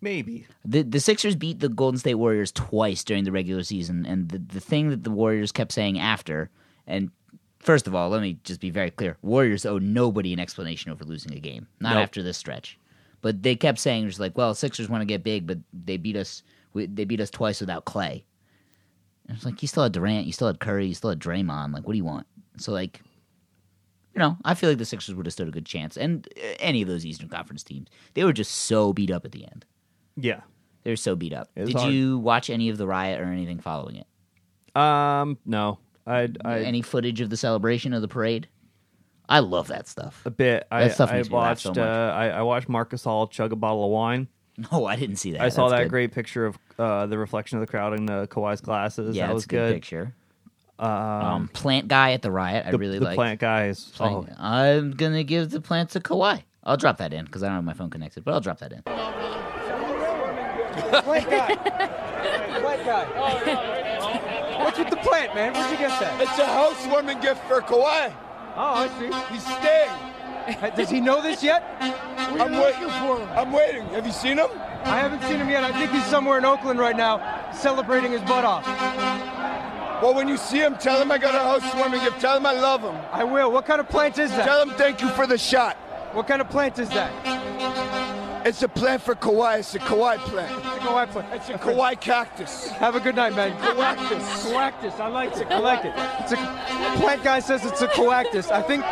[0.00, 4.28] Maybe The the Sixers beat the Golden State Warriors twice during the regular season, and
[4.28, 6.50] the the thing that the Warriors kept saying after,
[6.86, 7.10] and
[7.58, 11.04] first of all, let me just be very clear: Warriors owe nobody an explanation over
[11.04, 12.02] losing a game, not Nope.
[12.04, 12.78] after this stretch.
[13.22, 16.14] But they kept saying just like, well, Sixers want to get big, but they beat
[16.14, 16.44] us.
[16.72, 18.24] we- They beat us twice without Clay.
[19.26, 21.74] And it's like you still had Durant, you still had Curry, you still had Draymond.
[21.74, 22.28] Like, what do you want?
[22.58, 23.00] So like,
[24.18, 26.54] you know, I feel like the Sixers would have stood a good chance, and uh,
[26.58, 29.64] any of those Eastern Conference teams, they were just so beat up at the end.
[30.16, 30.40] yeah.
[30.82, 31.48] they were so beat up.
[31.54, 31.92] Did hard.
[31.92, 34.06] you watch any of the riot or anything following it?
[34.80, 38.48] Um, no, I I any footage of the celebration of the parade?
[39.28, 40.22] I love that stuff.
[40.24, 40.66] a bit.
[40.70, 41.62] I That stuff I laugh watched.
[41.74, 44.26] so uh, I, I watched Marc Gasol chug a bottle of wine.
[44.72, 45.40] No, I didn't see that.
[45.40, 45.90] I saw That's that good.
[45.90, 49.14] great picture of uh, the reflection of the crowd in the Kawhi's glasses.
[49.14, 49.74] Yeah, that was a good, good.
[49.74, 50.14] picture.
[50.78, 52.66] Um, Um, plant guy at the riot.
[52.66, 53.16] I the, really the like.
[53.16, 53.78] plant guys.
[53.78, 53.92] is.
[54.00, 56.42] Oh, I'm gonna give the plant to Kawhi.
[56.64, 58.72] I'll drop that in because I don't have my phone connected, but I'll drop that
[58.72, 58.82] in.
[58.84, 59.14] that
[61.04, 61.56] guy?
[62.60, 64.64] plant guy.
[64.64, 65.52] What's with the plant, man?
[65.54, 66.20] Where'd you get that?
[66.20, 68.12] It's a housewarming gift for Kawhi.
[68.56, 69.10] Oh, I see.
[69.34, 69.90] He's staying.
[70.76, 71.62] Does he know this yet?
[71.80, 73.28] I'm waiting for him.
[73.36, 73.84] I'm waiting.
[73.88, 74.48] Have you seen him?
[74.84, 75.64] I haven't seen him yet.
[75.64, 77.20] I think he's somewhere in Oakland right now,
[77.52, 78.64] celebrating his butt off.
[80.02, 82.20] Well, when you see him, tell him I got a housewarming gift.
[82.20, 82.94] Tell him I love him.
[83.12, 83.50] I will.
[83.50, 84.44] What kind of plant is that?
[84.44, 85.76] Tell him thank you for the shot.
[86.12, 87.12] What kind of plant is that?
[88.46, 89.58] It's a plant for Kawhi.
[89.58, 90.50] It's a Kawhi plant.
[90.56, 91.34] It's a Kawhi plant.
[91.34, 92.68] It's a Kawhi cactus.
[92.68, 93.58] Have a good night, man.
[93.60, 94.44] Coactus.
[94.44, 94.94] Coactus.
[95.00, 95.46] I like it.
[95.48, 95.92] I like it.
[96.20, 96.36] It's a
[97.00, 98.50] plant guy says it's a coactus.
[98.50, 98.84] I think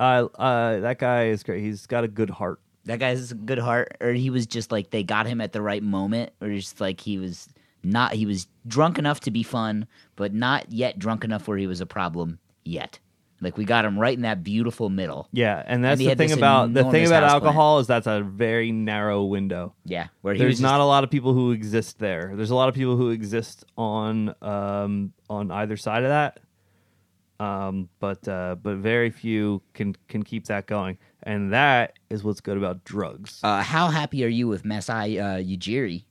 [0.00, 1.62] Uh, uh, that guy is great.
[1.62, 2.58] He's got a good heart.
[2.86, 5.62] That guy's a good heart, or he was just like they got him at the
[5.62, 7.48] right moment, or just like he was
[7.84, 8.14] not.
[8.14, 11.80] He was drunk enough to be fun, but not yet drunk enough where he was
[11.80, 12.98] a problem yet.
[13.40, 15.28] Like we got him right in that beautiful middle.
[15.32, 17.30] Yeah, and that's he the thing about the thing about houseplant.
[17.30, 19.74] alcohol is that's a very narrow window.
[19.84, 22.32] Yeah, where he There's not just- a lot of people who exist there.
[22.34, 26.40] There's a lot of people who exist on um, on either side of that,
[27.38, 32.40] um, but uh, but very few can can keep that going, and that is what's
[32.40, 33.40] good about drugs.
[33.42, 36.04] Uh, how happy are you with Masai uh, Ujiri?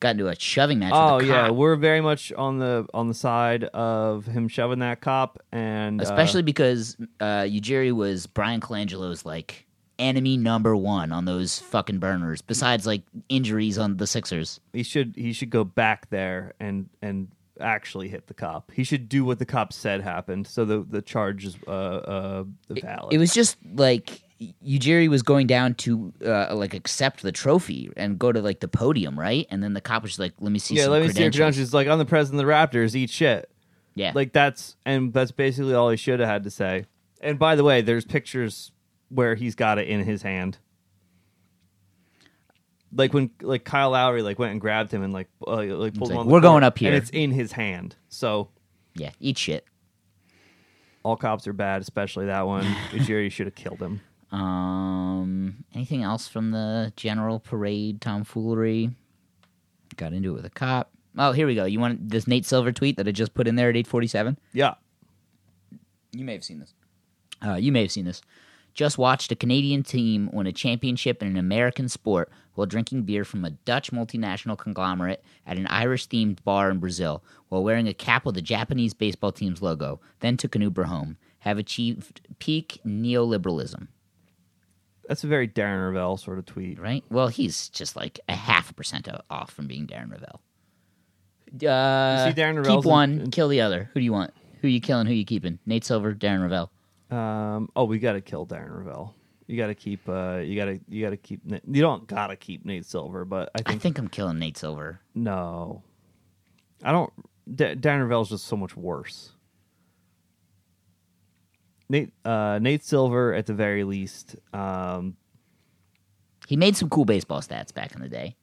[0.00, 0.92] Got into a shoving match.
[0.94, 5.38] Oh yeah, we're very much on the on the side of him shoving that cop,
[5.52, 9.66] and uh, especially because uh, Ujiri was Bryan Colangelo's like
[9.98, 12.40] enemy number one on those fucking burners.
[12.40, 14.58] Besides like injuries on the Sixers.
[14.72, 17.28] he should he should go back there and and
[17.60, 18.72] actually hit the cop.
[18.72, 22.44] He should do what the cop said happened, so the the charge is uh, uh,
[22.70, 23.12] valid.
[23.12, 28.18] It was just like Ujiri was going down to uh, like accept the trophy and
[28.18, 29.46] go to like the podium, right?
[29.50, 30.86] And then the cop was like, "Let me see yeah.
[30.86, 32.94] Let me see your credentials." Like I'm the president of the Raptors.
[32.94, 33.50] Eat shit.
[33.94, 36.86] Yeah, Like that's and that's basically all he should have had to say.
[37.20, 38.72] And by the way, there's pictures
[39.10, 40.58] where he's got it in his hand.
[42.92, 46.10] Like when like Kyle Lowry like went and grabbed him and like uh, like pulled
[46.10, 47.96] him like, on the "We're going up here." and it's in his hand.
[48.08, 48.48] So
[48.94, 49.66] yeah, eat shit.
[51.04, 52.64] all cops are bad, especially that one.
[52.90, 54.00] Ujiri should have killed him.
[54.32, 58.90] Um, anything else from the general parade tomfoolery?
[59.96, 60.90] Got into it with a cop.
[61.18, 61.64] Oh, here we go.
[61.64, 64.38] You want this Nate Silver tweet that I just put in there at eight forty-seven?
[64.52, 64.74] Yeah.
[66.12, 66.74] You may have seen this.
[67.44, 68.22] Uh, you may have seen this.
[68.72, 73.24] Just watched a Canadian team win a championship in an American sport while drinking beer
[73.24, 77.94] from a Dutch multinational conglomerate at an Irish themed bar in Brazil while wearing a
[77.94, 81.16] cap with the Japanese baseball team's logo, then took an Uber home.
[81.40, 83.88] Have achieved peak neoliberalism,
[85.10, 86.78] That's a very Darren Rovell sort of tweet.
[86.80, 87.02] right?
[87.10, 90.38] Well, he's just like a half a percent off from being Darren Rovell.
[91.48, 93.90] Uh, You see Darren keep Rovell's in- one, in- kill the other.
[93.92, 94.32] Who do you want?
[94.60, 95.08] Who you killing?
[95.08, 95.58] Who you keeping?
[95.66, 96.70] Nate Silver, Darren Rovell.
[97.16, 99.14] Um, oh, we got to kill Darren Rovell.
[99.48, 100.08] You got to keep.
[100.08, 100.78] Uh, you got to.
[100.88, 101.40] You got to keep.
[101.66, 104.56] You don't got to keep Nate Silver, but I I think, think I'm killing Nate
[104.56, 105.00] Silver.
[105.14, 105.82] no.
[106.84, 107.12] I don't.
[107.52, 109.32] Da- Darren Rovell's just so much worse.
[111.90, 112.12] Nate.
[112.24, 114.36] Uh, Nate Silver, at the very least.
[114.54, 115.16] Um,
[116.46, 118.36] He made some cool baseball stats back in the day.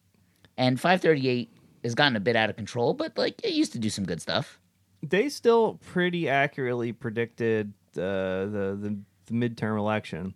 [0.57, 1.49] And 538
[1.83, 4.21] has gotten a bit out of control, but like it used to do some good
[4.21, 4.59] stuff.
[5.01, 10.33] they still pretty accurately predicted uh, the, the the midterm election,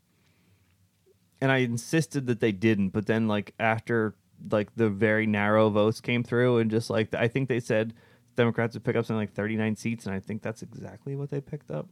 [1.41, 2.89] and I insisted that they didn't.
[2.89, 4.16] But then, like after
[4.51, 7.93] like the very narrow votes came through, and just like I think they said
[8.36, 11.32] Democrats would pick up something like thirty nine seats, and I think that's exactly what
[11.32, 11.88] they picked up.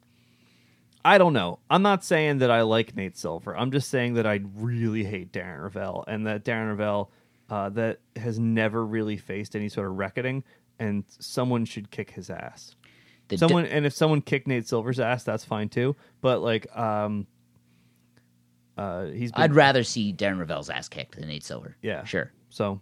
[1.03, 1.59] I don't know.
[1.69, 3.55] I'm not saying that I like Nate Silver.
[3.55, 7.09] I'm just saying that I really hate Darren Rovell, and that Darren Rovell
[7.49, 10.43] uh, that has never really faced any sort of reckoning,
[10.77, 12.75] and someone should kick his ass.
[13.29, 15.95] The someone, and if someone kicked Nate Silver's ass, that's fine too.
[16.19, 17.27] But like, um,
[18.77, 19.31] uh, he's.
[19.31, 21.77] Been, I'd rather see Darren Rovell's ass kicked than Nate Silver.
[21.81, 22.03] Yeah.
[22.05, 22.31] Sure.
[22.49, 22.81] So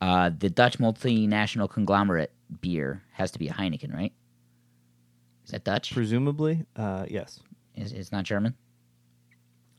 [0.00, 4.12] Uh, the Dutch multinational conglomerate beer has to be a Heineken, right?
[5.44, 5.92] Is that Dutch?
[5.92, 7.40] presumably, uh, yes.
[7.74, 8.54] Is it's not German?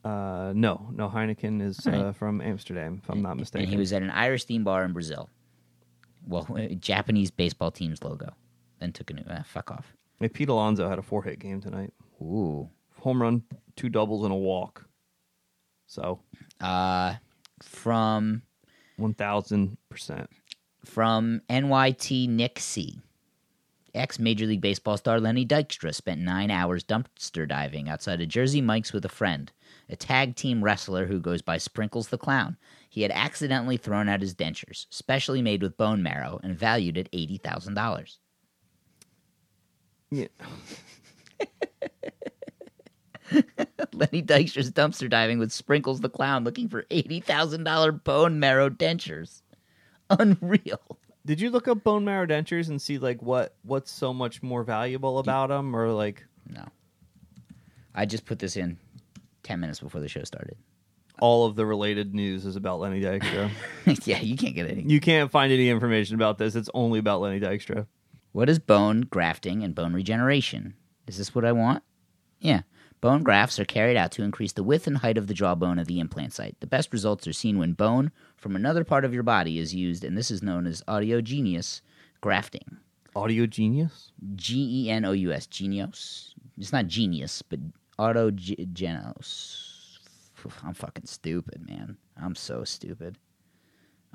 [0.03, 1.07] Uh, no, no.
[1.09, 1.95] Heineken is right.
[1.95, 3.63] uh, from Amsterdam, if I'm not mistaken.
[3.63, 5.29] And he was at an Irish theme bar in Brazil.
[6.27, 6.45] Well,
[6.79, 8.33] Japanese baseball team's logo.
[8.79, 9.23] Then took a new.
[9.29, 9.93] Uh, fuck off.
[10.19, 11.93] Hey, Pete Alonso had a four hit game tonight.
[12.21, 12.69] Ooh.
[13.01, 13.43] Home run,
[13.75, 14.85] two doubles, and a walk.
[15.87, 16.19] So
[16.59, 17.15] Uh,
[17.61, 18.41] from
[18.97, 20.29] one thousand percent.
[20.85, 22.99] from NYT Nick C.
[23.95, 28.59] Ex Major League Baseball star Lenny Dykstra spent nine hours dumpster diving outside of Jersey
[28.59, 29.51] Mike's with a friend,
[29.87, 32.57] a tag team wrestler who goes by Sprinkles the Clown.
[32.89, 37.11] He had accidentally thrown out his dentures, specially made with bone marrow and valued at
[37.11, 38.17] $80,000.
[40.09, 40.27] Yeah.
[43.93, 49.43] Lenny Dykstra's dumpster diving with Sprinkles the Clown looking for $80,000 bone marrow dentures.
[50.09, 50.97] Unreal.
[51.25, 54.63] Did you look up bone marrow dentures and see like what what's so much more
[54.63, 56.65] valuable about them, or like No.
[57.95, 58.77] I just put this in
[59.43, 60.57] 10 minutes before the show started.
[61.19, 63.49] all of the related news is about Lenny Dykstra?
[64.05, 64.81] yeah, you can't get any.
[64.83, 66.55] you can't find any information about this.
[66.55, 67.85] It's only about Lenny Dykstra.
[68.31, 70.73] What is bone grafting and bone regeneration?
[71.07, 71.83] Is this what I want?
[72.39, 72.61] Yeah.
[73.03, 75.87] Bone grafts are carried out to increase the width and height of the jawbone of
[75.87, 76.55] the implant site.
[76.61, 80.05] The best results are seen when bone from another part of your body is used,
[80.05, 81.81] and this is known as autogenous
[82.21, 82.77] grafting.
[83.13, 84.13] Audio genius.
[84.37, 86.33] G E N O U S, genius.
[86.57, 87.59] It's not genius, but
[87.99, 89.59] autogenos.
[90.63, 91.97] I'm fucking stupid, man.
[92.15, 93.17] I'm so stupid.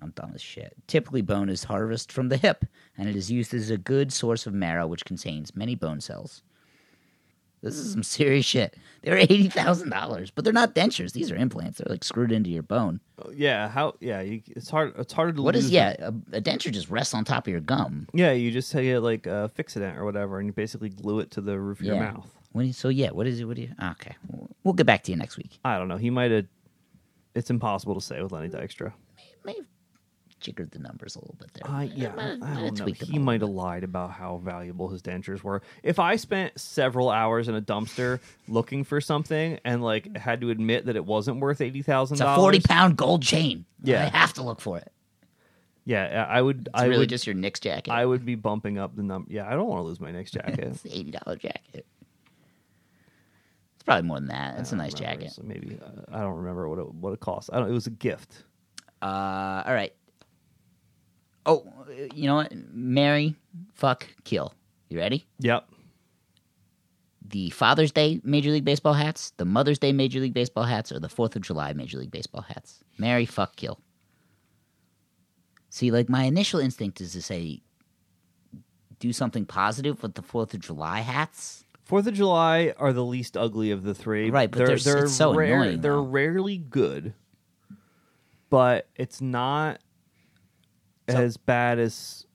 [0.01, 0.73] I'm dumb as shit.
[0.87, 2.65] Typically, bone is harvested from the hip,
[2.97, 6.43] and it is used as a good source of marrow, which contains many bone cells.
[7.63, 8.77] This is some serious shit.
[9.03, 11.13] They're eighty thousand dollars, but they're not dentures.
[11.13, 11.79] These are implants.
[11.79, 13.01] They're like screwed into your bone.
[13.25, 13.95] Oh, Yeah, how?
[14.01, 14.95] Yeah, you, it's hard.
[14.99, 15.71] It's harder to What is?
[15.71, 18.09] Yeah, a, a denture just rests on top of your gum.
[18.15, 21.19] Yeah, you just take it like uh, a Fixodent or whatever, and you basically glue
[21.21, 22.27] it to the roof of your mouth.
[22.55, 23.45] You- so yeah, what is it?
[23.45, 23.71] What do you?
[23.79, 24.15] Ah, okay,
[24.65, 25.59] we'll- get back to you next week.
[25.65, 25.97] I don't know.
[25.97, 26.47] He might have.
[27.35, 28.93] It's impossible to say with Lenny Dykstra.
[29.45, 29.67] May have
[30.41, 31.71] jiggered the numbers a little bit there.
[31.71, 32.85] I yeah, Might- I might have don't know.
[32.85, 35.63] tweaked them a He might have lied about how valuable his dentures were.
[35.83, 40.51] If I spent several hours in a dumpster looking for something and like had to
[40.51, 43.65] admit that it wasn't worth eighty thousand It's a forty pound gold chain.
[43.83, 44.05] Yeah.
[44.05, 44.93] I have to look for it.
[45.85, 46.69] yeah, I would.
[46.69, 47.91] It's I really would just your Knicks jacket.
[47.91, 49.33] I would be bumping up the number.
[49.33, 50.59] Yeah, I don't want to lose my next jacket.
[50.61, 51.87] it's the eighty dollar jacket.
[53.75, 54.59] It's probably more than that.
[54.59, 55.21] It's a nice remember.
[55.23, 55.33] jacket.
[55.35, 57.51] So maybe uh, I don't remember what it, what it cost.
[57.53, 57.69] I don't.
[57.71, 58.45] It was a gift.
[59.01, 59.93] Uh, all right.
[61.49, 61.67] Oh,
[62.15, 62.53] you know what?
[62.73, 63.35] Marry,
[63.75, 64.53] fuck, kill.
[64.91, 65.27] You ready?
[65.41, 65.67] Yep.
[67.27, 71.01] The Father's Day Major League Baseball hats, the Mother's Day Major League Baseball hats, or
[71.01, 72.85] the Fourth of July Major League Baseball hats.
[72.99, 73.81] Marry, fuck, kill.
[75.71, 77.63] See, like my initial instinct is to say,
[78.99, 81.65] do something positive with the Fourth of July hats.
[81.85, 84.31] Fourth of July are the least ugly of the three.
[84.31, 86.03] Right, but they're, they're they're so rare, annoying, They're though.
[86.03, 87.15] rarely good,
[88.51, 89.81] but it's not
[91.09, 92.27] as bad as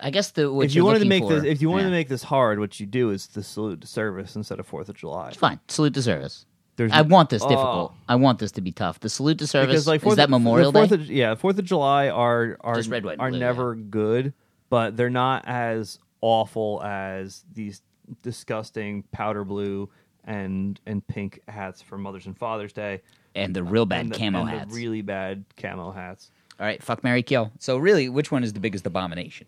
[0.00, 1.44] I guess the what if you're wanted to make for- this.
[1.44, 1.88] If you wanted yeah.
[1.90, 4.88] to make this hard, what you do is the salute to service instead of Fourth
[4.88, 5.32] of July.
[5.32, 6.46] fine, salute to service.
[6.76, 7.48] There's I want this Oh.
[7.48, 7.94] difficult.
[8.08, 9.00] I want this to be tough.
[9.00, 10.94] The salute to service because like is Fourth that of- Memorial Fourth Day.
[10.94, 14.32] Of, yeah, Fourth of July are are Just red, white, are blue, never good,
[14.70, 17.82] but they're not as awful as these
[18.22, 19.90] disgusting powder blue
[20.24, 23.02] and and pink hats for Mother's and Father's Day.
[23.34, 24.72] and the real bad and the, camo hats.
[24.72, 26.30] The really bad camo hats.
[26.60, 27.50] All right, fuck Mary Kill.
[27.58, 29.46] So really, which one is the biggest abomination?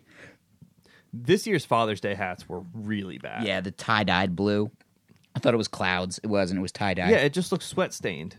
[1.12, 3.44] This year's Father's Day hats were really bad.
[3.44, 4.70] Yeah, the tie dyed blue.
[5.36, 6.18] I thought it was clouds.
[6.22, 6.58] It wasn't.
[6.58, 7.10] It was tie dye.
[7.10, 8.36] yeah, it just looks sweat stained.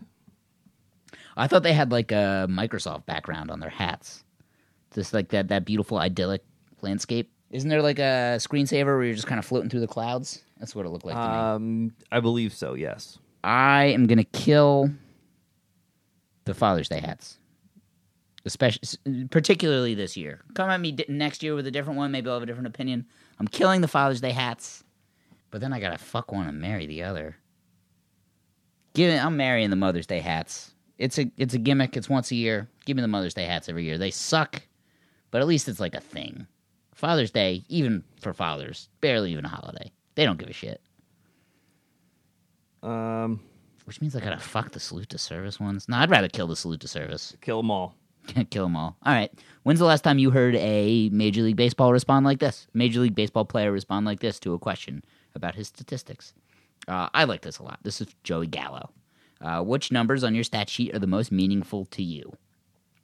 [1.36, 4.24] I thought they had like a Microsoft background on their hats.
[4.92, 6.44] Just like that that beautiful idyllic
[6.80, 7.30] landscape.
[7.50, 10.42] Isn't there like a screensaver where you're just kind of floating through the clouds?
[10.58, 11.26] That's what it looked like to me.
[11.26, 12.74] Um, I believe so.
[12.74, 13.18] Yes.
[13.44, 14.90] I am gonna kill
[16.44, 17.38] the Father's Day hats,
[18.44, 20.42] especially particularly this year.
[20.54, 22.10] Come at me next year with a different one.
[22.12, 23.06] Maybe I'll have a different opinion.
[23.38, 24.84] I'm killing the Father's Day hats,
[25.50, 27.36] but then I gotta fuck one and marry the other.
[28.94, 30.72] Give it, I'm marrying the Mother's Day hats.
[30.98, 31.96] It's a it's a gimmick.
[31.96, 32.68] It's once a year.
[32.84, 33.98] Give me the Mother's Day hats every year.
[33.98, 34.62] They suck,
[35.30, 36.46] but at least it's like a thing.
[36.94, 39.90] Father's Day, even for fathers, barely even a holiday.
[40.14, 40.80] They don't give a shit.
[42.84, 43.40] Um,
[43.86, 45.88] Which means I gotta fuck the salute to service ones.
[45.88, 47.34] No, I'd rather kill the salute to service.
[47.40, 47.96] kill them all.
[48.50, 48.96] kill them all.
[49.04, 49.30] All right.
[49.62, 52.66] When's the last time you heard a Major League Baseball respond like this?
[52.74, 55.02] Major League Baseball player respond like this to a question
[55.34, 56.34] about his statistics.
[56.86, 57.80] Uh, I like this a lot.
[57.82, 58.90] This is Joey Gallo.
[59.40, 62.32] Uh, which numbers on your stat sheet are the most meaningful to you?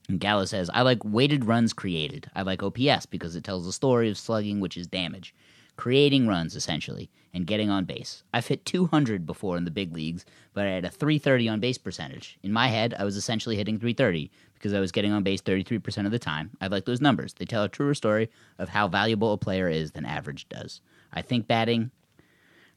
[0.09, 2.31] And Gallo says, I like weighted runs created.
[2.35, 5.35] I like OPS because it tells the story of slugging, which is damage.
[5.77, 8.23] Creating runs, essentially, and getting on base.
[8.35, 11.79] I've hit 200 before in the big leagues, but I had a 330 on base
[11.79, 12.39] percentage.
[12.43, 16.04] In my head, I was essentially hitting 330 because I was getting on base 33%
[16.04, 16.50] of the time.
[16.61, 17.32] I like those numbers.
[17.32, 20.82] They tell a truer story of how valuable a player is than average does.
[21.12, 21.90] I think batting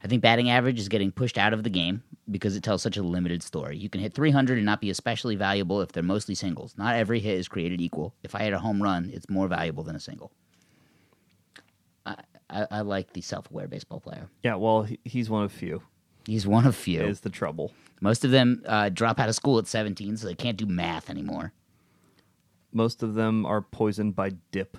[0.02, 2.98] I think batting average is getting pushed out of the game because it tells such
[2.98, 3.78] a limited story.
[3.78, 6.74] You can hit 300 and not be especially valuable if they're mostly singles.
[6.76, 8.14] Not every hit is created equal.
[8.22, 10.30] If I hit a home run, it's more valuable than a single.
[12.04, 12.16] I,
[12.50, 14.28] I, I like the self aware baseball player.
[14.42, 14.56] Yeah.
[14.56, 15.82] Well, he, he's one of few.
[16.26, 17.02] He's one of few.
[17.02, 17.72] Is the trouble.
[18.02, 21.08] Most of them uh, drop out of school at 17, so they can't do math
[21.08, 21.54] anymore.
[22.74, 24.76] Most of them are poisoned by dip,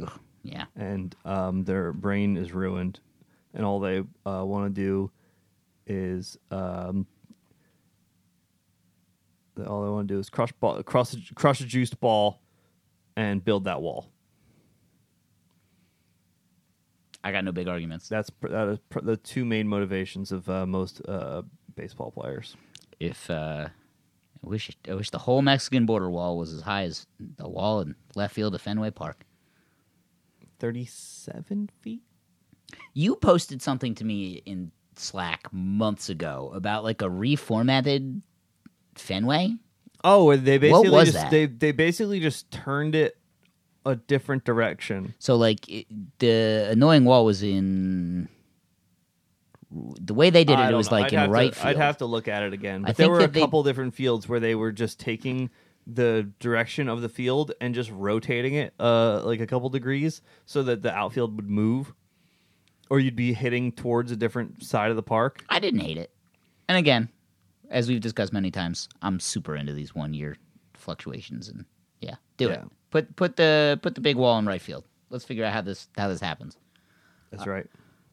[0.00, 0.10] Ugh,
[0.44, 0.66] yeah.
[0.76, 3.00] and um, their brain is ruined,
[3.52, 5.10] and all they uh, want to do
[5.86, 7.06] is um,
[9.66, 12.40] all they want to do is crush ball, crush, crush a juiced ball,
[13.16, 14.08] and build that wall.
[17.24, 18.08] I got no big arguments.
[18.08, 21.42] That's pr- that is pr- the two main motivations of uh, most uh,
[21.74, 22.56] baseball players.
[23.00, 23.68] If uh,
[24.44, 27.80] I wish I wish the whole Mexican border wall was as high as the wall
[27.80, 29.24] in left field of Fenway Park.
[30.58, 32.02] Thirty-seven feet.
[32.94, 38.22] You posted something to me in Slack months ago about like a reformatted
[38.94, 39.54] Fenway.
[40.04, 41.30] Oh, where they basically just that?
[41.30, 43.16] they they basically just turned it
[43.84, 45.14] a different direction.
[45.18, 45.86] So like it,
[46.18, 48.28] the annoying wall was in
[49.70, 50.70] the way they did it.
[50.70, 50.96] It was know.
[50.98, 51.66] like I'd in right to, field.
[51.68, 52.84] I'd have to look at it again.
[52.84, 54.98] I But there think were a that they- couple different fields where they were just
[54.98, 55.50] taking
[55.86, 60.62] the direction of the field and just rotating it uh like a couple degrees so
[60.62, 61.94] that the outfield would move
[62.90, 65.42] or you'd be hitting towards a different side of the park.
[65.48, 66.10] I didn't hate it.
[66.68, 67.08] And again,
[67.70, 70.36] as we've discussed many times, I'm super into these one year
[70.74, 71.64] fluctuations and
[72.00, 72.60] yeah, do it.
[72.90, 74.84] Put put the put the big wall in right field.
[75.08, 76.56] Let's figure out how this how this happens.
[77.30, 77.66] That's right.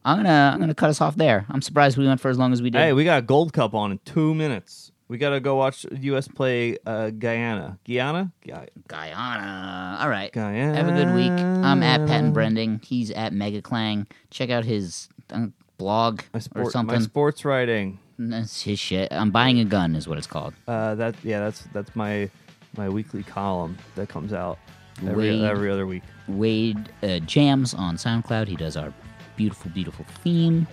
[0.06, 1.44] I'm gonna I'm gonna cut us off there.
[1.50, 2.78] I'm surprised we went for as long as we did.
[2.78, 4.92] Hey, we got a Gold Cup on in 2 minutes.
[5.08, 7.78] We got to go watch US play uh Guyana.
[7.84, 8.32] Guyana?
[8.46, 9.98] Guy- Guyana.
[10.00, 10.32] All right.
[10.32, 10.76] Guyana.
[10.76, 11.30] Have a good week.
[11.32, 12.80] I'm at Patton Brending.
[12.84, 14.06] He's at Mega Clang.
[14.30, 15.46] Check out his uh,
[15.78, 16.96] blog My or something.
[16.98, 17.98] my sports writing.
[18.18, 19.12] That's his shit.
[19.12, 20.54] I'm buying a gun is what it's called.
[20.66, 22.30] Uh, that yeah, that's that's my
[22.76, 24.58] my weekly column that comes out
[25.02, 25.42] every Wade.
[25.44, 26.02] every other week.
[26.28, 28.48] Wade uh, jams on SoundCloud.
[28.48, 28.92] He does our
[29.36, 30.66] beautiful, beautiful theme.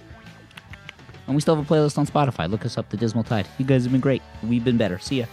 [1.28, 2.49] And we still have a playlist on Spotify.
[2.49, 3.47] Look us up, The Dismal Tide.
[3.57, 4.22] You guys have been great.
[4.41, 4.99] We've been better.
[4.99, 5.26] See ya.